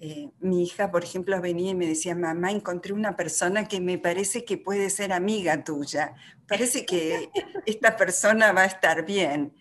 Eh, 0.00 0.30
mi 0.40 0.62
hija, 0.62 0.90
por 0.90 1.02
ejemplo, 1.02 1.40
venía 1.40 1.72
y 1.72 1.74
me 1.74 1.86
decía, 1.86 2.14
mamá, 2.14 2.52
encontré 2.52 2.92
una 2.92 3.16
persona 3.16 3.66
que 3.66 3.80
me 3.80 3.98
parece 3.98 4.44
que 4.44 4.58
puede 4.58 4.90
ser 4.90 5.12
amiga 5.12 5.64
tuya, 5.64 6.14
parece 6.46 6.86
que 6.86 7.30
esta 7.66 7.96
persona 7.96 8.52
va 8.52 8.62
a 8.62 8.66
estar 8.66 9.04
bien. 9.04 9.54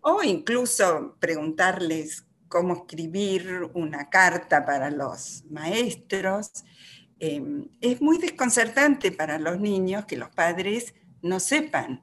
O 0.00 0.22
incluso 0.22 1.16
preguntarles 1.18 2.24
cómo 2.48 2.74
escribir 2.74 3.70
una 3.74 4.08
carta 4.10 4.64
para 4.64 4.90
los 4.90 5.44
maestros. 5.50 6.50
Em, 7.20 7.68
es 7.80 8.00
muy 8.00 8.18
desconcertante 8.18 9.10
para 9.10 9.38
los 9.38 9.58
niños 9.58 10.04
que 10.06 10.16
los 10.16 10.30
padres 10.30 10.94
no 11.20 11.40
sepan. 11.40 12.02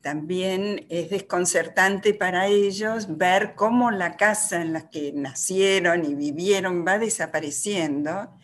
También 0.00 0.84
es 0.88 1.10
desconcertante 1.10 2.12
para 2.12 2.48
ellos 2.48 3.16
ver 3.16 3.54
cómo 3.54 3.92
la 3.92 4.16
casa 4.16 4.60
en 4.60 4.72
la 4.72 4.90
que 4.90 5.12
nacieron 5.12 6.04
y 6.04 6.16
vivieron 6.16 6.84
va 6.84 6.98
desapareciendo 6.98 8.36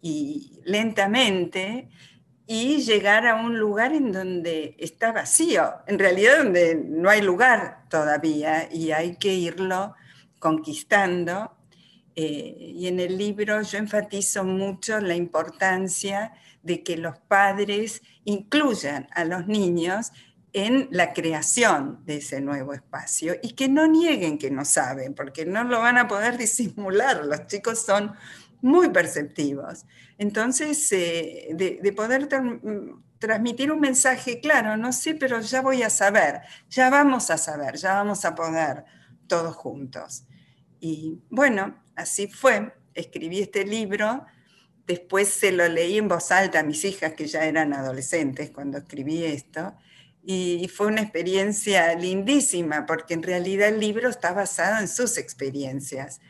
y 0.00 0.60
lentamente 0.64 1.88
y 2.46 2.82
llegar 2.82 3.26
a 3.26 3.34
un 3.34 3.58
lugar 3.58 3.92
en 3.92 4.12
donde 4.12 4.76
está 4.78 5.10
vacío, 5.10 5.72
en 5.88 5.98
realidad 5.98 6.38
donde 6.38 6.74
no 6.76 7.10
hay 7.10 7.22
lugar 7.22 7.84
todavía 7.88 8.68
y 8.70 8.92
hay 8.92 9.16
que 9.16 9.34
irlo 9.34 9.94
conquistando 10.38 11.56
eh, 12.14 12.54
y 12.58 12.86
en 12.86 13.00
el 13.00 13.16
libro 13.16 13.62
yo 13.62 13.78
enfatizo 13.78 14.44
mucho 14.44 15.00
la 15.00 15.14
importancia 15.14 16.32
de 16.62 16.82
que 16.82 16.96
los 16.96 17.18
padres 17.18 18.02
incluyan 18.24 19.08
a 19.12 19.24
los 19.24 19.46
niños 19.46 20.12
en 20.52 20.88
la 20.90 21.14
creación 21.14 22.04
de 22.04 22.16
ese 22.16 22.40
nuevo 22.40 22.74
espacio 22.74 23.36
y 23.42 23.54
que 23.54 23.68
no 23.68 23.86
nieguen 23.86 24.38
que 24.38 24.50
no 24.50 24.64
saben, 24.64 25.14
porque 25.14 25.46
no 25.46 25.64
lo 25.64 25.80
van 25.80 25.98
a 25.98 26.08
poder 26.08 26.36
disimular. 26.38 27.24
Los 27.24 27.46
chicos 27.46 27.82
son 27.84 28.12
muy 28.60 28.90
perceptivos. 28.90 29.86
Entonces, 30.18 30.90
eh, 30.92 31.48
de, 31.52 31.92
poder 31.92 32.28
transmitir 33.18 33.72
un 33.72 33.80
mensaje 33.80 34.40
claro, 34.40 34.76
no 34.76 34.92
sé, 34.92 35.14
pero 35.14 35.40
ya 35.40 35.62
voy 35.62 35.82
a 35.82 35.90
saber, 35.90 36.42
ya 36.68 36.90
vamos 36.90 37.30
a 37.30 37.38
saber, 37.38 37.76
ya 37.76 37.94
vamos 37.94 38.24
a 38.24 38.34
poder 38.34 38.84
todos 39.26 39.56
juntos. 39.56 40.24
Y 40.80 41.20
bueno, 41.30 41.82
así 41.96 42.26
fue. 42.26 42.72
Escribí 42.94 43.40
este 43.40 43.64
libro, 43.64 44.24
después 44.86 45.28
se 45.28 45.52
lo 45.52 45.66
leí 45.68 45.98
en 45.98 46.08
voz 46.08 46.30
alta 46.30 46.60
a 46.60 46.62
mis 46.62 46.84
hijas 46.84 47.14
que 47.14 47.26
ya 47.26 47.44
eran 47.44 47.72
adolescentes 47.72 48.50
cuando 48.50 48.78
escribí 48.78 49.24
esto. 49.24 49.74
Y 50.24 50.68
fue 50.68 50.86
una 50.86 51.02
experiencia 51.02 51.94
lindísima, 51.96 52.86
porque 52.86 53.14
en 53.14 53.24
realidad 53.24 53.68
el 53.68 53.80
libro 53.80 54.08
está 54.08 54.32
basado 54.32 54.80
en 54.80 54.86
sus 54.86 55.18
experiencias, 55.18 56.20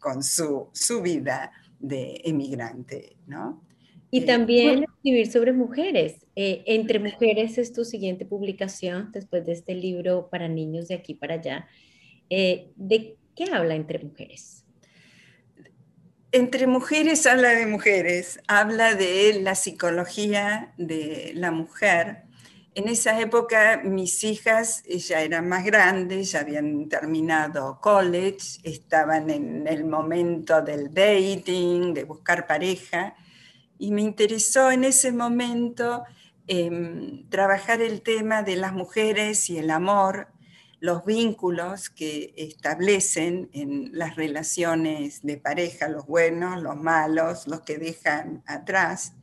con 0.00 0.22
su, 0.22 0.70
su, 0.72 1.02
vida 1.02 1.52
de 1.78 2.22
emigrante, 2.24 3.16
¿no? 3.26 3.62
Y 4.10 4.20
eh, 4.20 4.26
también 4.26 4.84
escribir 4.84 5.30
sobre 5.30 5.52
mujeres. 5.52 6.24
Eh, 6.36 6.62
Entre 6.66 6.98
Mujeres 6.98 7.58
es 7.58 7.72
tu 7.72 7.84
siguiente 7.84 8.24
publicación 8.24 9.10
después 9.12 9.44
de 9.44 9.52
este 9.52 9.74
libro 9.74 10.28
para 10.30 10.46
niños 10.48 10.86
de 10.86 10.94
aquí 10.94 11.14
para 11.14 11.34
allá. 11.34 11.66
Eh, 12.30 12.70
¿De 12.76 13.16
qué 13.34 13.44
habla 13.52 13.74
entre 13.74 13.98
mujeres? 13.98 14.64
Entre 16.32 16.66
mujeres 16.66 17.26
habla 17.26 17.50
de 17.50 17.66
mujeres, 17.66 18.40
habla 18.48 18.94
de 18.94 19.40
la 19.40 19.54
psicología 19.54 20.74
de 20.78 21.30
la 21.36 21.52
mujer. 21.52 22.24
En 22.74 22.88
esa 22.88 23.20
época 23.20 23.80
mis 23.84 24.24
hijas 24.24 24.82
ya 24.82 25.22
eran 25.22 25.48
más 25.48 25.64
grandes, 25.64 26.32
ya 26.32 26.40
habían 26.40 26.88
terminado 26.88 27.78
college, 27.80 28.58
estaban 28.64 29.30
en 29.30 29.68
el 29.68 29.84
momento 29.84 30.60
del 30.60 30.92
dating, 30.92 31.94
de 31.94 32.02
buscar 32.02 32.48
pareja, 32.48 33.14
y 33.78 33.92
me 33.92 34.02
interesó 34.02 34.72
en 34.72 34.82
ese 34.82 35.12
momento 35.12 36.02
em, 36.48 37.28
trabajar 37.28 37.80
el 37.80 38.02
tema 38.02 38.42
de 38.42 38.56
las 38.56 38.72
mujeres 38.72 39.48
y 39.50 39.58
el 39.58 39.70
amor 39.70 40.33
los 40.80 41.04
vínculos 41.04 41.90
que 41.90 42.34
establecen 42.36 43.48
en 43.52 43.90
las 43.92 44.16
relaciones 44.16 45.22
de 45.22 45.36
pareja, 45.36 45.88
los 45.88 46.06
buenos, 46.06 46.62
los 46.62 46.76
malos, 46.76 47.46
los 47.46 47.62
que 47.62 47.78
dejan 47.78 48.42
atrás, 48.46 49.14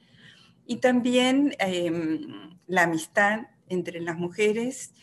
y 0.65 0.77
también 0.77 1.53
em, 1.59 2.57
la 2.67 2.83
amistad 2.83 3.47
entre 3.67 3.99
las 3.99 4.17
mujeres 4.17 4.93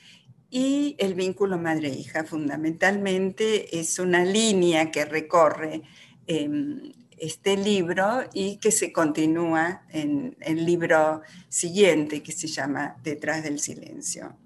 y 0.50 0.96
el 0.98 1.14
vínculo 1.14 1.58
madre-hija. 1.58 2.24
Fundamentalmente 2.24 3.78
es 3.78 3.98
una 3.98 4.24
línea 4.24 4.90
que 4.90 5.04
recorre 5.04 5.82
em, 6.26 6.92
este 7.18 7.56
libro 7.56 8.24
y 8.32 8.58
que 8.58 8.70
se 8.70 8.92
continúa 8.92 9.82
en 9.90 10.36
el 10.40 10.64
libro 10.64 11.22
siguiente 11.48 12.22
que 12.22 12.32
se 12.32 12.46
llama 12.46 12.96
Detrás 13.02 13.42
del 13.42 13.58
Silencio. 13.58 14.36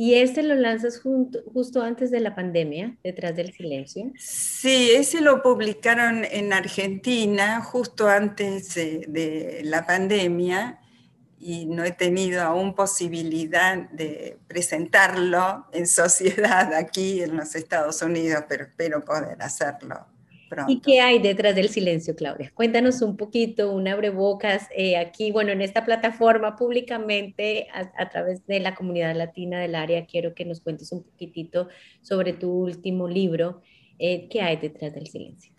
¿Y 0.00 0.14
este 0.14 0.44
lo 0.44 0.54
lanzas 0.54 1.02
justo 1.02 1.82
antes 1.82 2.12
de 2.12 2.20
la 2.20 2.36
pandemia, 2.36 2.96
detrás 3.02 3.34
del 3.34 3.52
silencio? 3.52 4.12
Sí, 4.16 4.92
ese 4.92 5.20
lo 5.20 5.42
publicaron 5.42 6.24
en 6.24 6.52
Argentina 6.52 7.60
justo 7.60 8.06
antes 8.06 8.76
de, 8.76 9.60
la 9.64 9.84
pandemia 9.86 10.78
y 11.40 11.66
no 11.66 11.82
he 11.82 11.90
tenido 11.90 12.42
aún 12.42 12.76
posibilidad 12.76 13.90
de 13.90 14.38
presentarlo 14.46 15.66
en 15.72 15.88
sociedad 15.88 16.72
aquí 16.74 17.20
en 17.20 17.36
los 17.36 17.56
Estados 17.56 18.00
Unidos, 18.00 18.44
pero 18.48 18.66
espero 18.66 19.04
poder 19.04 19.42
hacerlo 19.42 20.06
¿Y 20.68 20.80
qué 20.80 21.00
hay 21.00 21.18
detrás 21.18 21.54
del 21.54 21.68
silencio, 21.68 22.14
Claudia? 22.16 22.50
Cuéntanos 22.54 23.02
un 23.02 23.16
poquito, 23.16 23.72
un 23.72 23.88
abrebocas 23.88 24.68
eh, 24.76 24.96
aquí, 24.96 25.32
bueno, 25.32 25.52
en 25.52 25.62
esta 25.62 25.84
plataforma 25.84 26.56
públicamente 26.56 27.68
a, 27.72 28.08
través 28.08 28.46
de 28.46 28.60
la 28.60 28.74
comunidad 28.74 29.14
latina 29.14 29.60
del 29.60 29.74
área. 29.74 30.06
Quiero 30.06 30.34
que 30.34 30.44
nos 30.44 30.60
cuentes 30.60 30.92
un 30.92 31.02
poquitito 31.02 31.68
sobre 32.02 32.32
tu 32.32 32.50
último 32.50 33.08
libro. 33.08 33.62
Eh, 33.98 34.28
¿Qué 34.30 34.42
hay 34.42 34.56
detrás 34.56 34.94
del 34.94 35.06
silencio? 35.06 35.52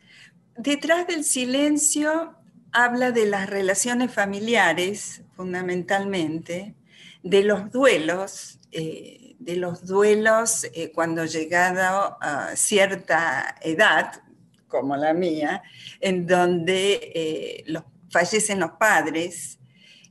Detrás 0.57 1.07
del 1.07 1.23
silencio 1.23 2.35
habla 2.71 3.11
de 3.11 3.25
las 3.25 3.49
relaciones 3.49 4.11
familiares, 4.11 5.23
fundamentalmente, 5.35 6.75
de 7.23 7.43
los 7.43 7.71
duelos, 7.71 8.59
eh, 8.71 9.35
de 9.39 9.55
los 9.55 9.85
duelos 9.85 10.65
eh, 10.73 10.91
cuando 10.93 11.25
llegado 11.25 12.17
a 12.21 12.55
cierta 12.55 13.55
edad, 13.61 14.21
como 14.69 14.95
la 14.95 15.13
mía, 15.13 15.61
en 15.99 16.25
donde 16.25 17.11
eh, 17.13 17.65
fallecen 18.09 18.59
los 18.59 18.71
padres 18.71 19.59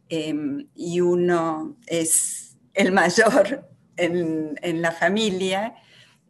em, 0.09 0.67
y 0.75 1.01
uno 1.01 1.77
es 1.87 2.59
el 2.75 2.93
mayor 2.93 3.67
en, 3.97 4.83
la 4.83 4.93
familia, 4.93 5.75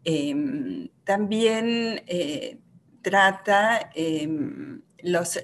em, 0.04 0.88
también 1.04 2.02
eh, 2.06 2.58
trata 3.02 3.90
em, 3.94 4.82
los, 5.02 5.40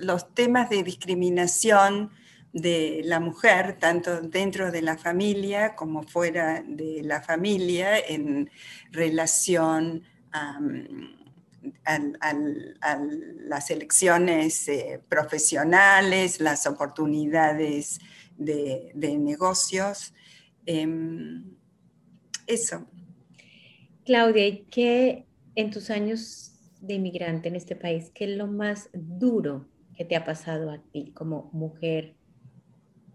los, 0.00 0.34
temas 0.34 0.70
de 0.70 0.82
discriminación 0.82 2.10
de 2.52 3.00
la 3.04 3.18
mujer, 3.18 3.78
tanto 3.78 4.20
dentro 4.20 4.70
de 4.70 4.82
la 4.82 4.98
familia 4.98 5.74
como 5.74 6.02
fuera 6.02 6.62
de 6.66 7.02
la 7.02 7.22
familia, 7.22 7.98
en 7.98 8.50
relación 8.90 10.02
a, 10.32 10.60
las 13.46 13.70
elecciones 13.70 14.68
eh, 14.68 15.00
profesionales, 15.08 16.40
las 16.40 16.66
oportunidades 16.66 18.00
de, 18.36 18.92
negocios. 18.94 20.14
Em, 20.66 21.56
eso. 22.46 22.86
Claudia, 24.04 24.64
¿qué 24.70 25.26
en 25.54 25.70
tus 25.70 25.90
años 25.90 26.52
de 26.80 26.94
inmigrante 26.94 27.48
en 27.48 27.56
este 27.56 27.76
país, 27.76 28.10
qué 28.14 28.24
es 28.24 28.36
lo 28.36 28.46
más 28.46 28.90
duro 28.92 29.68
que 29.96 30.04
te 30.04 30.16
ha 30.16 30.24
pasado 30.24 30.70
a 30.70 30.78
ti 30.78 31.12
como 31.14 31.50
mujer 31.52 32.16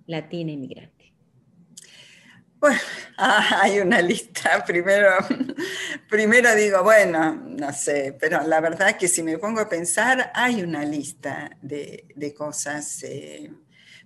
latina 0.06 0.52
inmigrante? 0.52 0.97
Bueno, 2.60 2.80
ah, 3.18 3.62
hay 3.62 3.80
una 3.80 4.02
lista. 4.02 4.64
Primero, 4.68 5.12
primero 6.10 6.56
digo, 6.56 6.84
bueno, 6.84 7.36
no 7.36 7.72
sé, 7.74 8.18
pero 8.20 8.46
la 8.48 8.60
verdad 8.62 8.90
es 8.90 8.96
que 8.96 9.08
si 9.08 9.22
me 9.22 9.38
pongo 9.38 9.60
a 9.62 9.70
pensar, 9.70 10.32
hay 10.34 10.62
una 10.64 10.84
lista 10.84 11.52
de, 11.62 12.34
cosas. 12.36 13.04
Eh, 13.04 13.52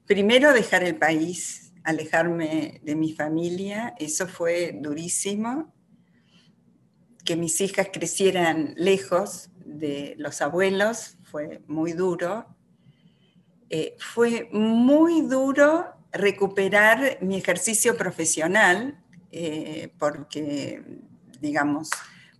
primero, 0.05 0.53
dejar 0.53 0.83
el 0.83 0.97
país, 0.97 1.71
alejarme 1.83 2.81
de 2.83 2.95
mi 2.95 3.13
familia, 3.13 3.93
eso 3.97 4.27
fue 4.27 4.73
durísimo. 4.73 5.73
Que 7.23 7.35
mis 7.35 7.61
hijas 7.61 7.89
crecieran 7.93 8.73
lejos 8.75 9.49
de 9.63 10.15
los 10.17 10.41
abuelos 10.41 11.17
fue 11.23 11.61
muy 11.67 11.93
duro. 11.93 12.47
Eh, 13.69 13.95
fue 13.99 14.49
muy 14.51 15.21
duro 15.21 16.00
recuperar 16.11 17.17
mi 17.21 17.37
ejercicio 17.37 17.95
profesional, 17.97 19.01
eh, 19.31 19.93
porque, 19.97 20.83
digamos, 21.39 21.89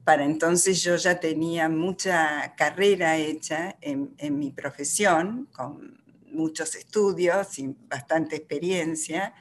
para 0.04 0.26
entonces 0.26 0.82
yo 0.82 0.96
ya 0.96 1.20
tenía 1.20 1.70
mucha 1.70 2.54
carrera 2.56 3.18
hecha 3.18 3.78
en, 3.82 4.16
mi 4.38 4.52
profesión, 4.52 5.48
con 5.54 6.02
muchos 6.26 6.76
estudios 6.76 7.60
y 7.60 7.76
bastante 7.88 8.36
experiencia, 8.36 9.34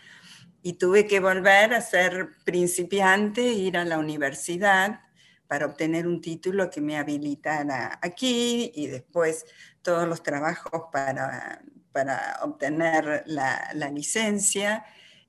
y 0.62 0.74
tuve 0.74 1.06
que 1.06 1.20
volver 1.20 1.72
a 1.72 1.80
ser 1.80 2.36
principiante, 2.44 3.42
ir 3.42 3.78
a 3.78 3.84
la 3.84 3.98
universidad 3.98 5.00
para 5.48 5.66
obtener 5.66 6.06
un 6.06 6.20
título 6.20 6.70
que 6.70 6.80
me 6.80 6.98
habilitara 6.98 7.98
aquí 8.02 8.70
y 8.74 8.86
después 8.86 9.46
todos 9.82 10.06
los 10.06 10.22
trabajos 10.22 10.82
para, 10.92 11.62
para 11.92 12.38
obtener 12.42 13.24
la, 13.26 13.90
licencia. 13.92 14.84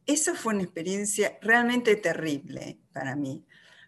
Eso 0.05 0.35
fue 0.35 0.53
una 0.53 0.63
experiencia 0.63 1.37
realmente 1.41 1.95
terrible 1.95 2.79
para 2.93 3.15
mí, 3.15 3.45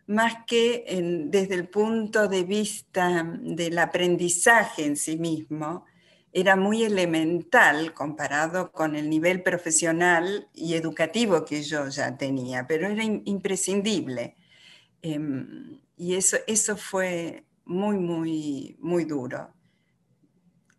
más 0.08 0.46
que 0.46 0.86
desde 1.30 1.56
el 1.56 1.68
punto 1.68 2.28
de 2.28 2.44
vista 2.44 3.24
del 3.42 3.78
aprendizaje 3.80 4.86
en 4.86 4.98
sí 4.98 5.18
mismo, 5.18 5.86
era 6.34 6.56
muy 6.56 6.84
elemental 6.84 7.94
comparado 7.94 8.72
con 8.72 8.96
el 8.96 9.10
nivel 9.10 9.44
profesional 9.44 10.50
y 10.54 10.74
educativo 10.74 11.46
que 11.46 11.62
yo 11.62 11.88
ya 11.90 12.18
tenía, 12.18 12.66
pero 12.68 12.88
era 12.88 13.04
imprescindible. 13.04 14.36
Em, 15.02 15.80
y 15.98 16.16
eso, 16.16 16.38
eso 16.48 16.76
fue 16.76 17.46
muy, 17.66 17.98
muy, 17.98 18.78
muy 18.80 19.06
duro. 19.06 19.54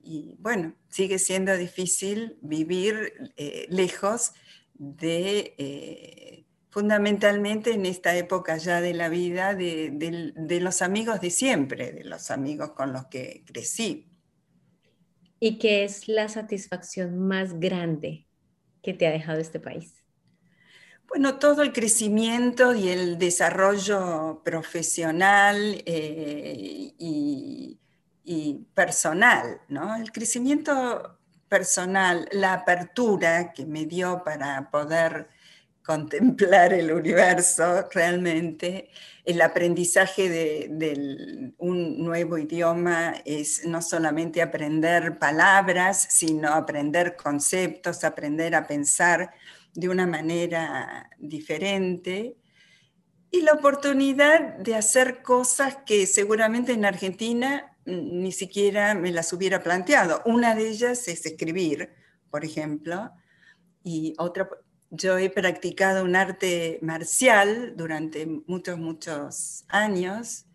Y 0.04 0.36
bueno, 0.38 0.74
sigue 0.88 1.18
siendo 1.18 1.56
difícil 1.56 2.36
vivir 2.42 3.32
eh, 3.36 3.66
lejos 3.70 4.32
de, 4.74 5.54
eh, 5.58 6.44
fundamentalmente 6.70 7.72
en 7.72 7.86
esta 7.86 8.16
época 8.16 8.56
ya 8.56 8.80
de 8.80 8.94
la 8.94 9.08
vida, 9.08 9.54
de, 9.54 9.90
de, 10.36 10.60
los 10.60 10.82
amigos 10.82 11.20
de 11.20 11.30
siempre, 11.30 11.92
de 11.92 12.04
los 12.04 12.30
amigos 12.30 12.70
con 12.70 12.92
los 12.92 13.06
que 13.06 13.44
crecí. 13.46 14.08
¿Y 15.40 15.58
qué 15.58 15.84
es 15.84 16.08
la 16.08 16.28
satisfacción 16.28 17.18
más 17.18 17.58
grande 17.60 18.26
que 18.82 18.92
te 18.92 19.06
ha 19.06 19.10
dejado 19.10 19.40
este 19.40 19.60
país? 19.60 20.04
Bueno, 21.08 21.38
todo 21.38 21.62
el 21.62 21.72
crecimiento 21.72 22.74
y 22.74 22.88
el 22.88 23.18
desarrollo 23.18 24.42
profesional 24.44 25.82
eh, 25.86 26.92
y, 26.98 27.78
personal, 28.74 29.60
¿no? 29.68 29.96
El 29.96 30.12
crecimiento 30.12 31.18
personal, 31.48 32.28
la 32.32 32.54
apertura 32.54 33.52
que 33.52 33.66
me 33.66 33.86
dio 33.86 34.22
para 34.24 34.70
poder 34.70 35.28
contemplar 35.84 36.72
el 36.72 36.90
universo 36.90 37.88
realmente, 37.92 38.88
el 39.24 39.40
aprendizaje 39.42 40.28
de, 40.28 41.52
un 41.58 42.02
nuevo 42.02 42.38
idioma 42.38 43.14
es 43.24 43.66
no 43.66 43.82
solamente 43.82 44.40
aprender 44.40 45.18
palabras, 45.18 46.06
sino 46.10 46.48
aprender 46.48 47.16
conceptos, 47.16 48.02
aprender 48.02 48.54
a 48.54 48.66
pensar 48.66 49.32
de 49.74 49.88
una 49.88 50.06
manera 50.06 51.10
diferente 51.18 52.36
y 53.30 53.42
la 53.42 53.52
oportunidad 53.52 54.58
de 54.58 54.76
hacer 54.76 55.22
cosas 55.22 55.78
que 55.84 56.06
seguramente 56.06 56.72
en 56.72 56.84
Argentina 56.84 57.73
ni 57.86 58.32
siquiera 58.32 58.94
me 58.94 59.12
las 59.12 59.32
hubiera 59.32 59.62
planteado. 59.62 60.22
Una 60.24 60.54
de 60.54 60.68
ellas 60.68 61.06
es 61.08 61.26
escribir, 61.26 61.90
por 62.30 62.44
ejemplo, 62.44 63.10
y 63.82 64.14
otra, 64.18 64.48
yo 64.90 65.18
he 65.18 65.30
practicado 65.30 66.04
un 66.04 66.16
arte 66.16 66.78
marcial 66.82 67.74
durante 67.76 68.26
muchos, 68.26 68.78
muchos 68.78 69.64
años. 69.68 70.46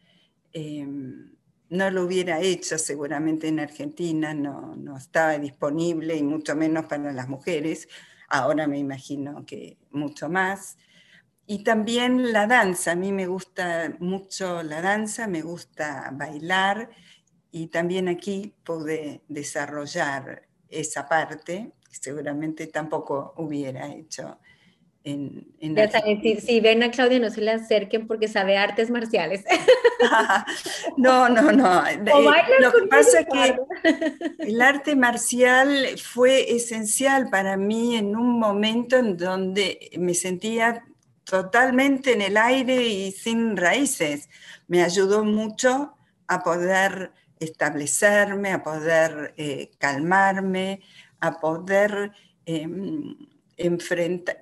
Em, 0.53 1.35
no 1.69 1.91
lo 1.91 2.03
hubiera 2.05 2.39
hecho 2.41 2.79
seguramente 2.79 3.47
en 3.47 3.59
Argentina, 3.59 4.33
no, 4.33 4.75
no 4.75 4.97
estaba 4.97 5.37
disponible 5.37 6.15
y 6.15 6.23
mucho 6.23 6.55
menos 6.55 6.85
para 6.85 7.11
las 7.13 7.29
mujeres 7.29 7.87
ahora 8.29 8.67
me 8.67 8.77
imagino 8.79 9.45
que 9.45 9.77
mucho 9.91 10.29
más. 10.29 10.77
Y 11.45 11.63
también 11.63 12.31
la 12.31 12.45
danza, 12.47 12.91
a 12.91 12.95
mí 12.95 13.11
me 13.11 13.25
gusta 13.25 13.95
mucho 13.99 14.61
la 14.61 14.81
danza, 14.81 15.27
me 15.27 15.41
gusta 15.41 16.11
bailar 16.13 16.91
y 17.51 17.67
también 17.67 18.07
aquí 18.07 18.53
pude 18.63 19.21
desarrollar 19.27 20.47
esa 20.69 21.07
parte 21.07 21.71
que 21.89 21.95
seguramente 21.95 22.67
tampoco 22.67 23.33
hubiera 23.37 23.87
hecho 23.87 24.37
en, 25.03 25.47
si, 26.41 26.59
ven 26.59 26.83
a 26.83 26.91
Claudia, 26.91 27.19
no 27.19 27.29
se 27.29 27.41
le 27.41 27.51
acerquen 27.51 28.05
porque 28.05 28.27
sabe 28.27 28.57
artes 28.57 28.89
marciales. 28.89 29.43
no, 30.97 31.29
no, 31.29 31.51
no. 31.51 31.87
Eh, 31.87 31.99
lo 32.59 32.71
que 32.71 32.87
pasa 32.87 33.21
es 33.21 33.27
que 33.27 34.35
el 34.39 34.61
arte 34.61 34.95
marcial 34.95 35.87
fue 36.01 36.53
esencial 36.53 37.29
para 37.29 37.55
mí 37.55 37.95
en 37.95 38.15
un 38.15 38.39
momento 38.39 38.97
en 38.97 39.15
donde 39.17 39.89
me 39.97 40.13
sentía 40.13 40.83
totalmente 41.23 42.13
en 42.13 42.21
el 42.21 42.37
aire 42.37 42.85
y 42.85 43.11
sin 43.11 43.55
raíces. 43.55 44.29
Me 44.67 44.83
ayudó 44.83 45.23
mucho 45.23 45.95
a 46.27 46.43
poder 46.43 47.13
establecerme, 47.39 48.51
a 48.51 48.63
poder 48.63 49.33
eh, 49.37 49.71
calmarme, 49.77 50.81
a 51.19 51.39
poder... 51.39 52.11
Em, 52.45 53.15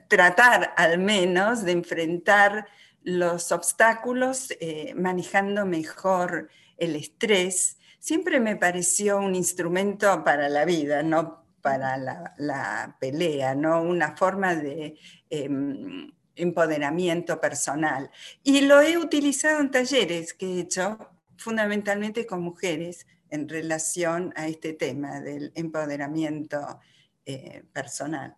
tratar 0.07 0.73
al 0.77 0.99
menos 0.99 1.63
de 1.63 1.71
enfrentar 1.71 2.67
los 3.03 3.51
obstáculos 3.51 4.49
eh, 4.59 4.93
manejando 4.95 5.65
mejor 5.65 6.49
el 6.77 6.95
estrés, 6.95 7.77
siempre 7.99 8.39
me 8.39 8.55
pareció 8.55 9.17
un 9.17 9.35
instrumento 9.35 10.23
para 10.23 10.49
la 10.49 10.65
vida, 10.65 11.03
no 11.03 11.45
para 11.61 11.97
la, 11.97 12.95
pelea, 12.99 13.55
¿no? 13.55 13.81
una 13.81 14.15
forma 14.15 14.55
de 14.55 14.97
em, 15.29 16.11
empoderamiento 16.35 17.41
personal. 17.41 18.11
Y 18.43 18.61
lo 18.61 18.81
he 18.81 18.97
utilizado 18.97 19.59
en 19.59 19.71
talleres 19.71 20.33
que 20.33 20.45
he 20.45 20.59
hecho 20.61 20.97
fundamentalmente 21.37 22.25
con 22.25 22.41
mujeres 22.41 23.07
en 23.29 23.47
relación 23.47 24.33
a 24.35 24.47
este 24.47 24.73
tema 24.73 25.21
del 25.21 25.51
empoderamiento 25.55 26.79
eh, 27.25 27.63
personal. 27.73 28.35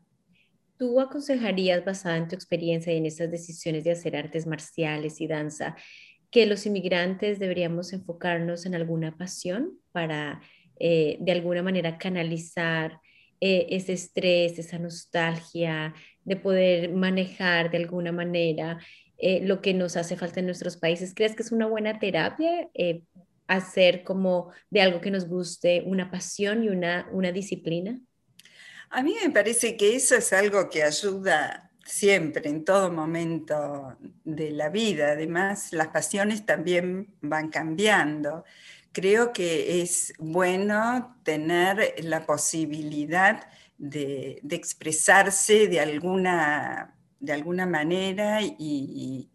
¿tú 0.79 0.99
aconsejarías, 1.01 1.83
basada 1.83 2.17
en 2.17 2.29
tu 2.29 2.35
experiencia 2.35 2.93
y 2.93 2.97
en 2.97 3.05
estas 3.05 3.29
decisiones 3.29 3.83
de 3.83 3.91
hacer 3.91 4.15
artes 4.15 4.47
marciales 4.47 5.19
y 5.19 5.27
danza, 5.27 5.75
que 6.31 6.45
los 6.45 6.65
inmigrantes 6.65 7.37
deberíamos 7.37 7.91
enfocarnos 7.91 8.65
en 8.65 8.75
alguna 8.75 9.15
pasión 9.17 9.77
para 9.91 10.41
eh, 10.79 11.17
de 11.19 11.31
alguna 11.33 11.61
manera 11.61 11.97
canalizar 11.97 13.01
eh, 13.41 13.67
ese 13.71 13.91
estrés, 13.93 14.57
esa 14.57 14.79
nostalgia, 14.79 15.93
de 16.23 16.37
poder 16.37 16.93
manejar 16.93 17.71
de 17.71 17.77
alguna 17.77 18.13
manera 18.13 18.79
eh, 19.19 19.41
lo 19.43 19.61
que 19.61 19.73
nos 19.73 19.97
hace 19.97 20.15
falta 20.15 20.39
en 20.39 20.45
nuestros 20.45 20.77
países. 20.77 21.13
¿Crees 21.13 21.35
que 21.35 21.43
es 21.43 21.51
una 21.51 21.67
buena 21.67 21.99
terapia 21.99 22.69
hacer 23.47 24.03
como 24.03 24.51
de 24.69 24.81
algo 24.81 25.01
que 25.01 25.11
nos 25.11 25.27
guste 25.27 25.83
una 25.85 26.11
pasión 26.11 26.63
y 26.63 26.69
una, 26.69 27.07
una 27.11 27.31
disciplina? 27.31 27.99
A 28.89 29.03
mí 29.03 29.15
me 29.21 29.29
parece 29.29 29.77
que 29.77 29.95
eso 29.95 30.15
es 30.15 30.33
algo 30.33 30.69
que 30.69 30.83
ayuda 30.83 31.69
siempre, 31.89 32.49
en 32.49 32.63
todo 32.63 32.91
momento 32.91 33.97
de 34.23 34.51
la 34.51 34.69
vida. 34.69 35.11
Además, 35.11 35.73
las 35.73 35.87
pasiones 35.87 36.45
también 36.45 37.13
van 37.21 37.49
cambiando. 37.49 38.45
Creo 38.91 39.33
que 39.33 39.81
es 39.81 40.13
bueno 40.17 41.19
tener 41.23 41.95
la 42.03 42.25
posibilidad 42.25 43.47
de, 43.77 44.41
expresarse 44.49 45.67
de 45.67 45.79
alguna, 45.79 46.95
de 47.19 47.33
alguna 47.33 47.65
manera 47.65 48.41
y, 48.41 49.29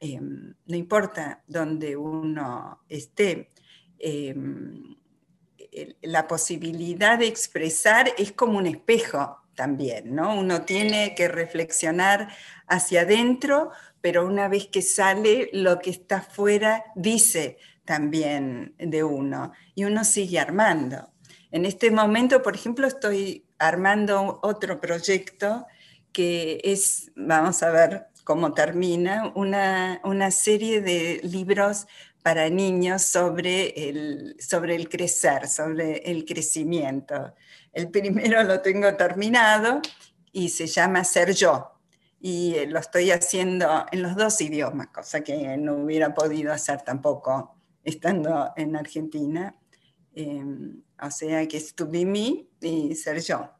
em, 0.00 0.54
no 0.66 0.76
importa 0.76 1.42
dónde 1.46 1.96
uno 1.96 2.82
esté. 2.88 3.50
Em, 3.98 4.96
la 6.02 6.26
posibilidad 6.26 7.18
de 7.18 7.26
expresar 7.26 8.10
es 8.16 8.32
como 8.32 8.58
un 8.58 8.66
espejo 8.66 9.38
también, 9.54 10.14
¿no? 10.14 10.38
Uno 10.38 10.62
tiene 10.62 11.14
que 11.14 11.28
reflexionar 11.28 12.28
hacia 12.66 13.02
adentro, 13.02 13.70
pero 14.00 14.26
una 14.26 14.48
vez 14.48 14.68
que 14.68 14.82
sale, 14.82 15.50
lo 15.52 15.80
que 15.80 15.90
está 15.90 16.18
afuera 16.18 16.84
dice 16.94 17.58
también 17.84 18.74
de 18.78 19.02
uno 19.02 19.52
y 19.74 19.84
uno 19.84 20.04
sigue 20.04 20.38
armando. 20.38 21.10
En 21.50 21.64
este 21.64 21.90
momento, 21.90 22.42
por 22.42 22.54
ejemplo, 22.54 22.86
estoy 22.86 23.46
armando 23.58 24.40
otro 24.42 24.80
proyecto 24.80 25.66
que 26.16 26.62
es, 26.64 27.12
vamos 27.14 27.62
a 27.62 27.68
ver 27.68 28.06
cómo 28.24 28.54
termina, 28.54 29.30
una, 29.34 30.00
una 30.02 30.30
serie 30.30 30.80
de 30.80 31.20
libros 31.22 31.86
para 32.22 32.48
niños 32.48 33.02
sobre 33.02 33.90
el, 33.90 34.34
sobre 34.40 34.76
el 34.76 34.88
crecer, 34.88 35.46
sobre 35.46 35.98
el 36.10 36.24
crecimiento. 36.24 37.34
El 37.70 37.90
primero 37.90 38.42
lo 38.44 38.62
tengo 38.62 38.96
terminado 38.96 39.82
y 40.32 40.48
se 40.48 40.66
llama 40.66 41.04
Ser 41.04 41.34
yo. 41.34 41.78
Y 42.18 42.54
eh, 42.54 42.66
lo 42.66 42.78
estoy 42.78 43.10
haciendo 43.10 43.84
en 43.92 44.00
los 44.00 44.16
dos 44.16 44.40
idiomas, 44.40 44.86
cosa 44.86 45.20
que 45.20 45.58
no 45.58 45.74
hubiera 45.74 46.14
podido 46.14 46.50
hacer 46.50 46.80
tampoco 46.80 47.58
estando 47.84 48.54
en 48.56 48.74
Argentina. 48.74 49.54
Em, 50.14 50.82
o 50.98 51.10
sea 51.10 51.46
que 51.46 51.58
es 51.58 51.74
to 51.74 51.86
be 51.86 52.48
y 52.62 52.94
ser 52.94 53.20
yo. 53.20 53.55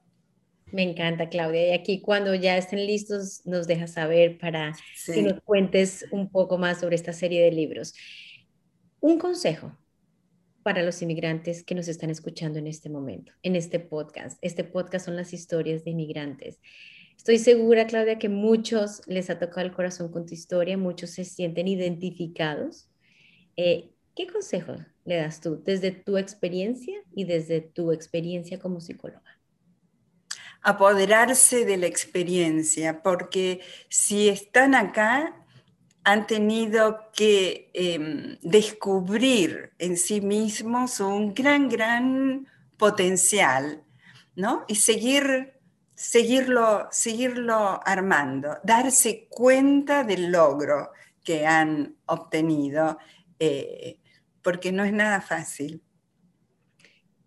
Me 0.73 0.83
encanta, 0.83 1.29
Claudia. 1.29 1.69
Y 1.69 1.73
aquí 1.73 2.01
cuando 2.01 2.35
ya 2.35 2.57
estén 2.57 2.87
listos, 2.87 3.43
nos 3.45 3.67
dejas 3.67 3.93
saber 3.93 4.39
para 4.39 4.75
que 5.07 5.23
nos 5.23 5.41
cuentes 5.43 6.07
un 6.11 6.29
poco 6.29 6.59
más 6.59 6.81
sobre 6.81 6.97
esta 6.97 7.13
serie 7.13 7.43
de 7.43 7.53
libros. 7.53 7.95
Un 9.01 9.19
consejo 9.19 9.77
para 10.65 10.83
los 10.83 11.01
inmigrantes 11.01 11.63
que 11.63 11.77
nos 11.77 11.87
están 11.87 12.11
escuchando 12.11 12.59
en 12.59 12.67
este 12.67 12.91
momento, 12.91 13.33
en 13.45 13.55
este 13.55 13.79
podcast. 13.79 14.37
Este 14.43 14.65
podcast 14.65 15.07
son 15.07 15.15
las 15.15 15.33
historias 15.33 15.85
de 15.85 15.93
inmigrantes. 15.93 16.59
Estoy 17.17 17.39
segura, 17.39 17.87
Claudia, 17.87 18.19
que 18.19 18.29
muchos 18.29 19.03
les 19.07 19.31
ha 19.31 19.39
tocado 19.39 19.65
el 19.65 19.73
corazón 19.73 20.11
con 20.11 20.27
tu 20.27 20.35
historia, 20.35 20.77
muchos 20.77 21.11
se 21.11 21.25
sienten 21.25 21.69
identificados. 21.69 22.91
Eh, 23.57 23.91
¿Qué 24.17 24.27
consejo 24.27 24.75
le 25.05 25.17
das 25.17 25.41
tú 25.41 25.63
desde 25.65 25.93
tu 25.93 26.19
experiencia 26.19 27.01
y 27.15 27.25
desde 27.25 27.61
tu 27.61 27.93
experiencia 27.93 28.59
como 28.59 28.81
psicóloga? 28.81 29.36
Apoderarse 30.67 31.65
de 31.65 31.77
la 31.77 31.87
experiencia, 31.87 33.03
porque 33.03 33.61
si 33.89 34.29
están 34.29 34.75
acá, 34.75 35.47
han 36.07 36.27
tenido 36.27 37.11
que 37.13 37.71
em, 37.75 38.39
descubrir 38.41 39.73
en 39.79 39.97
sí 39.97 40.21
mismos 40.21 41.01
un 41.01 41.35
gran, 41.35 41.69
gran 41.69 42.47
potencial, 42.77 43.83
¿no? 44.37 44.65
Y 44.69 44.77
seguir, 44.77 45.55
seguirlo, 45.95 46.87
seguirlo 46.93 47.81
armando, 47.85 48.59
darse 48.63 49.27
cuenta 49.29 50.05
del 50.05 50.31
logro 50.31 50.93
que 51.25 51.45
han 51.45 51.97
obtenido, 52.07 52.99
eh, 53.41 53.99
porque 54.43 54.71
no 54.71 54.85
es 54.85 54.93
nada 54.93 55.21
fácil. 55.21 55.83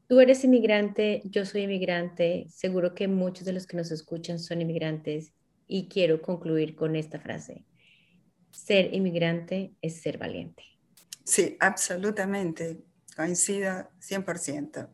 Tú 0.09 0.19
eres 0.19 0.43
inmigrante, 0.43 1.21
yo 1.23 1.45
soy 1.45 1.61
inmigrante, 1.61 2.47
seguro 2.49 2.95
que 2.95 3.07
muchos 3.07 3.45
de 3.45 3.53
los 3.53 3.67
que 3.67 3.77
nos 3.77 3.91
escuchan 3.91 4.39
son 4.39 4.59
inmigrantes 4.59 5.33
y 5.67 5.87
quiero 5.87 6.19
concluir 6.19 6.75
con 6.75 6.95
esta 6.95 7.19
frase 7.19 7.63
ser 8.49 8.91
inmigrante 8.91 9.75
es 9.83 10.01
ser 10.01 10.17
valiente. 10.17 10.63
Sí, 11.23 11.55
absolutamente. 11.59 12.79
Coincido 13.15 13.87
100%. 13.99 14.89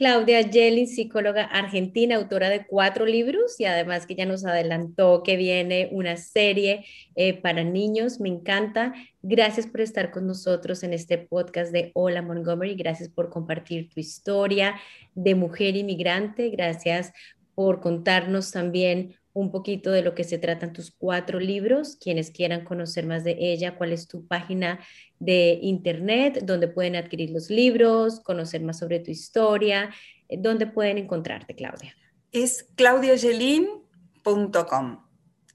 Claudia 0.00 0.40
Yelin, 0.40 0.88
psicóloga 0.88 1.44
argentina, 1.44 2.16
autora 2.16 2.48
de 2.48 2.64
cuatro 2.66 3.04
libros 3.04 3.60
y 3.60 3.66
además 3.66 4.06
que 4.06 4.14
ya 4.14 4.24
nos 4.24 4.46
adelantó 4.46 5.22
que 5.22 5.36
viene 5.36 5.90
una 5.92 6.16
serie 6.16 6.86
eh, 7.16 7.38
para 7.38 7.64
niños. 7.64 8.18
Me 8.18 8.30
encanta. 8.30 8.94
Gracias 9.20 9.66
por 9.66 9.82
estar 9.82 10.10
con 10.10 10.26
nosotros 10.26 10.84
en 10.84 10.94
este 10.94 11.18
podcast 11.18 11.70
de 11.70 11.90
Hola 11.92 12.22
Montgomery. 12.22 12.76
Gracias 12.76 13.10
por 13.10 13.28
compartir 13.28 13.90
tu 13.90 14.00
historia 14.00 14.80
de 15.14 15.34
mujer 15.34 15.76
inmigrante. 15.76 16.48
Gracias 16.48 17.12
por 17.54 17.82
contarnos 17.82 18.52
también 18.52 19.19
un 19.32 19.50
poquito 19.50 19.90
de 19.90 20.02
lo 20.02 20.14
que 20.14 20.24
se 20.24 20.38
tratan 20.38 20.72
tus 20.72 20.90
cuatro 20.90 21.38
libros. 21.38 21.96
Quienes 21.96 22.30
quieran 22.30 22.64
conocer 22.64 23.06
más 23.06 23.24
de 23.24 23.36
ella, 23.38 23.76
cuál 23.76 23.92
es 23.92 24.08
tu 24.08 24.26
página 24.26 24.80
de 25.18 25.58
internet, 25.62 26.44
donde 26.44 26.68
pueden 26.68 26.96
adquirir 26.96 27.30
los 27.30 27.50
libros, 27.50 28.20
conocer 28.20 28.62
más 28.62 28.78
sobre 28.78 29.00
tu 29.00 29.10
historia, 29.10 29.90
eh, 30.28 30.36
dónde 30.38 30.66
pueden 30.66 30.98
encontrarte, 30.98 31.54
Claudia. 31.54 31.94
Es 32.32 32.64
claudiagelin.com 32.74 35.04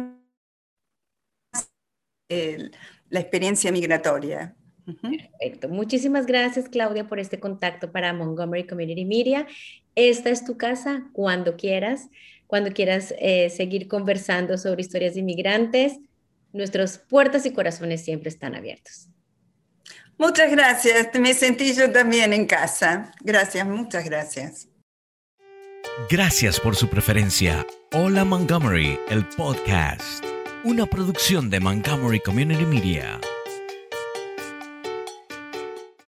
la 3.09 3.19
experiencia 3.19 3.71
migratoria. 3.71 4.55
Perfecto. 4.85 5.69
Muchísimas 5.69 6.25
gracias, 6.25 6.69
Claudia, 6.69 7.07
por 7.07 7.19
este 7.19 7.39
contacto 7.39 7.91
para 7.91 8.13
Montgomery 8.13 8.67
Community 8.67 9.05
Media. 9.05 9.47
Esta 9.95 10.29
es 10.29 10.45
tu 10.45 10.57
casa 10.57 11.09
cuando 11.13 11.57
quieras, 11.57 12.09
cuando 12.47 12.71
quieras 12.71 13.13
eh, 13.19 13.49
seguir 13.49 13.87
conversando 13.87 14.57
sobre 14.57 14.81
historias 14.81 15.15
de 15.15 15.21
inmigrantes. 15.21 15.99
Nuestras 16.53 16.99
puertas 16.99 17.45
y 17.45 17.51
corazones 17.51 18.03
siempre 18.03 18.29
están 18.29 18.55
abiertos. 18.55 19.09
Muchas 20.17 20.51
gracias. 20.51 21.09
Me 21.19 21.33
sentí 21.33 21.73
yo 21.73 21.91
también 21.91 22.31
en 22.31 22.45
casa. 22.45 23.11
Gracias, 23.21 23.67
muchas 23.67 24.05
gracias. 24.05 24.69
Gracias 26.09 26.59
por 26.59 26.75
su 26.75 26.89
preferencia. 26.89 27.65
Hola 27.93 28.23
Montgomery, 28.25 28.99
el 29.09 29.25
podcast. 29.29 30.23
Una 30.63 30.85
producción 30.85 31.49
de 31.49 31.59
Montgomery 31.59 32.19
Community 32.19 32.65
Media. 32.65 33.19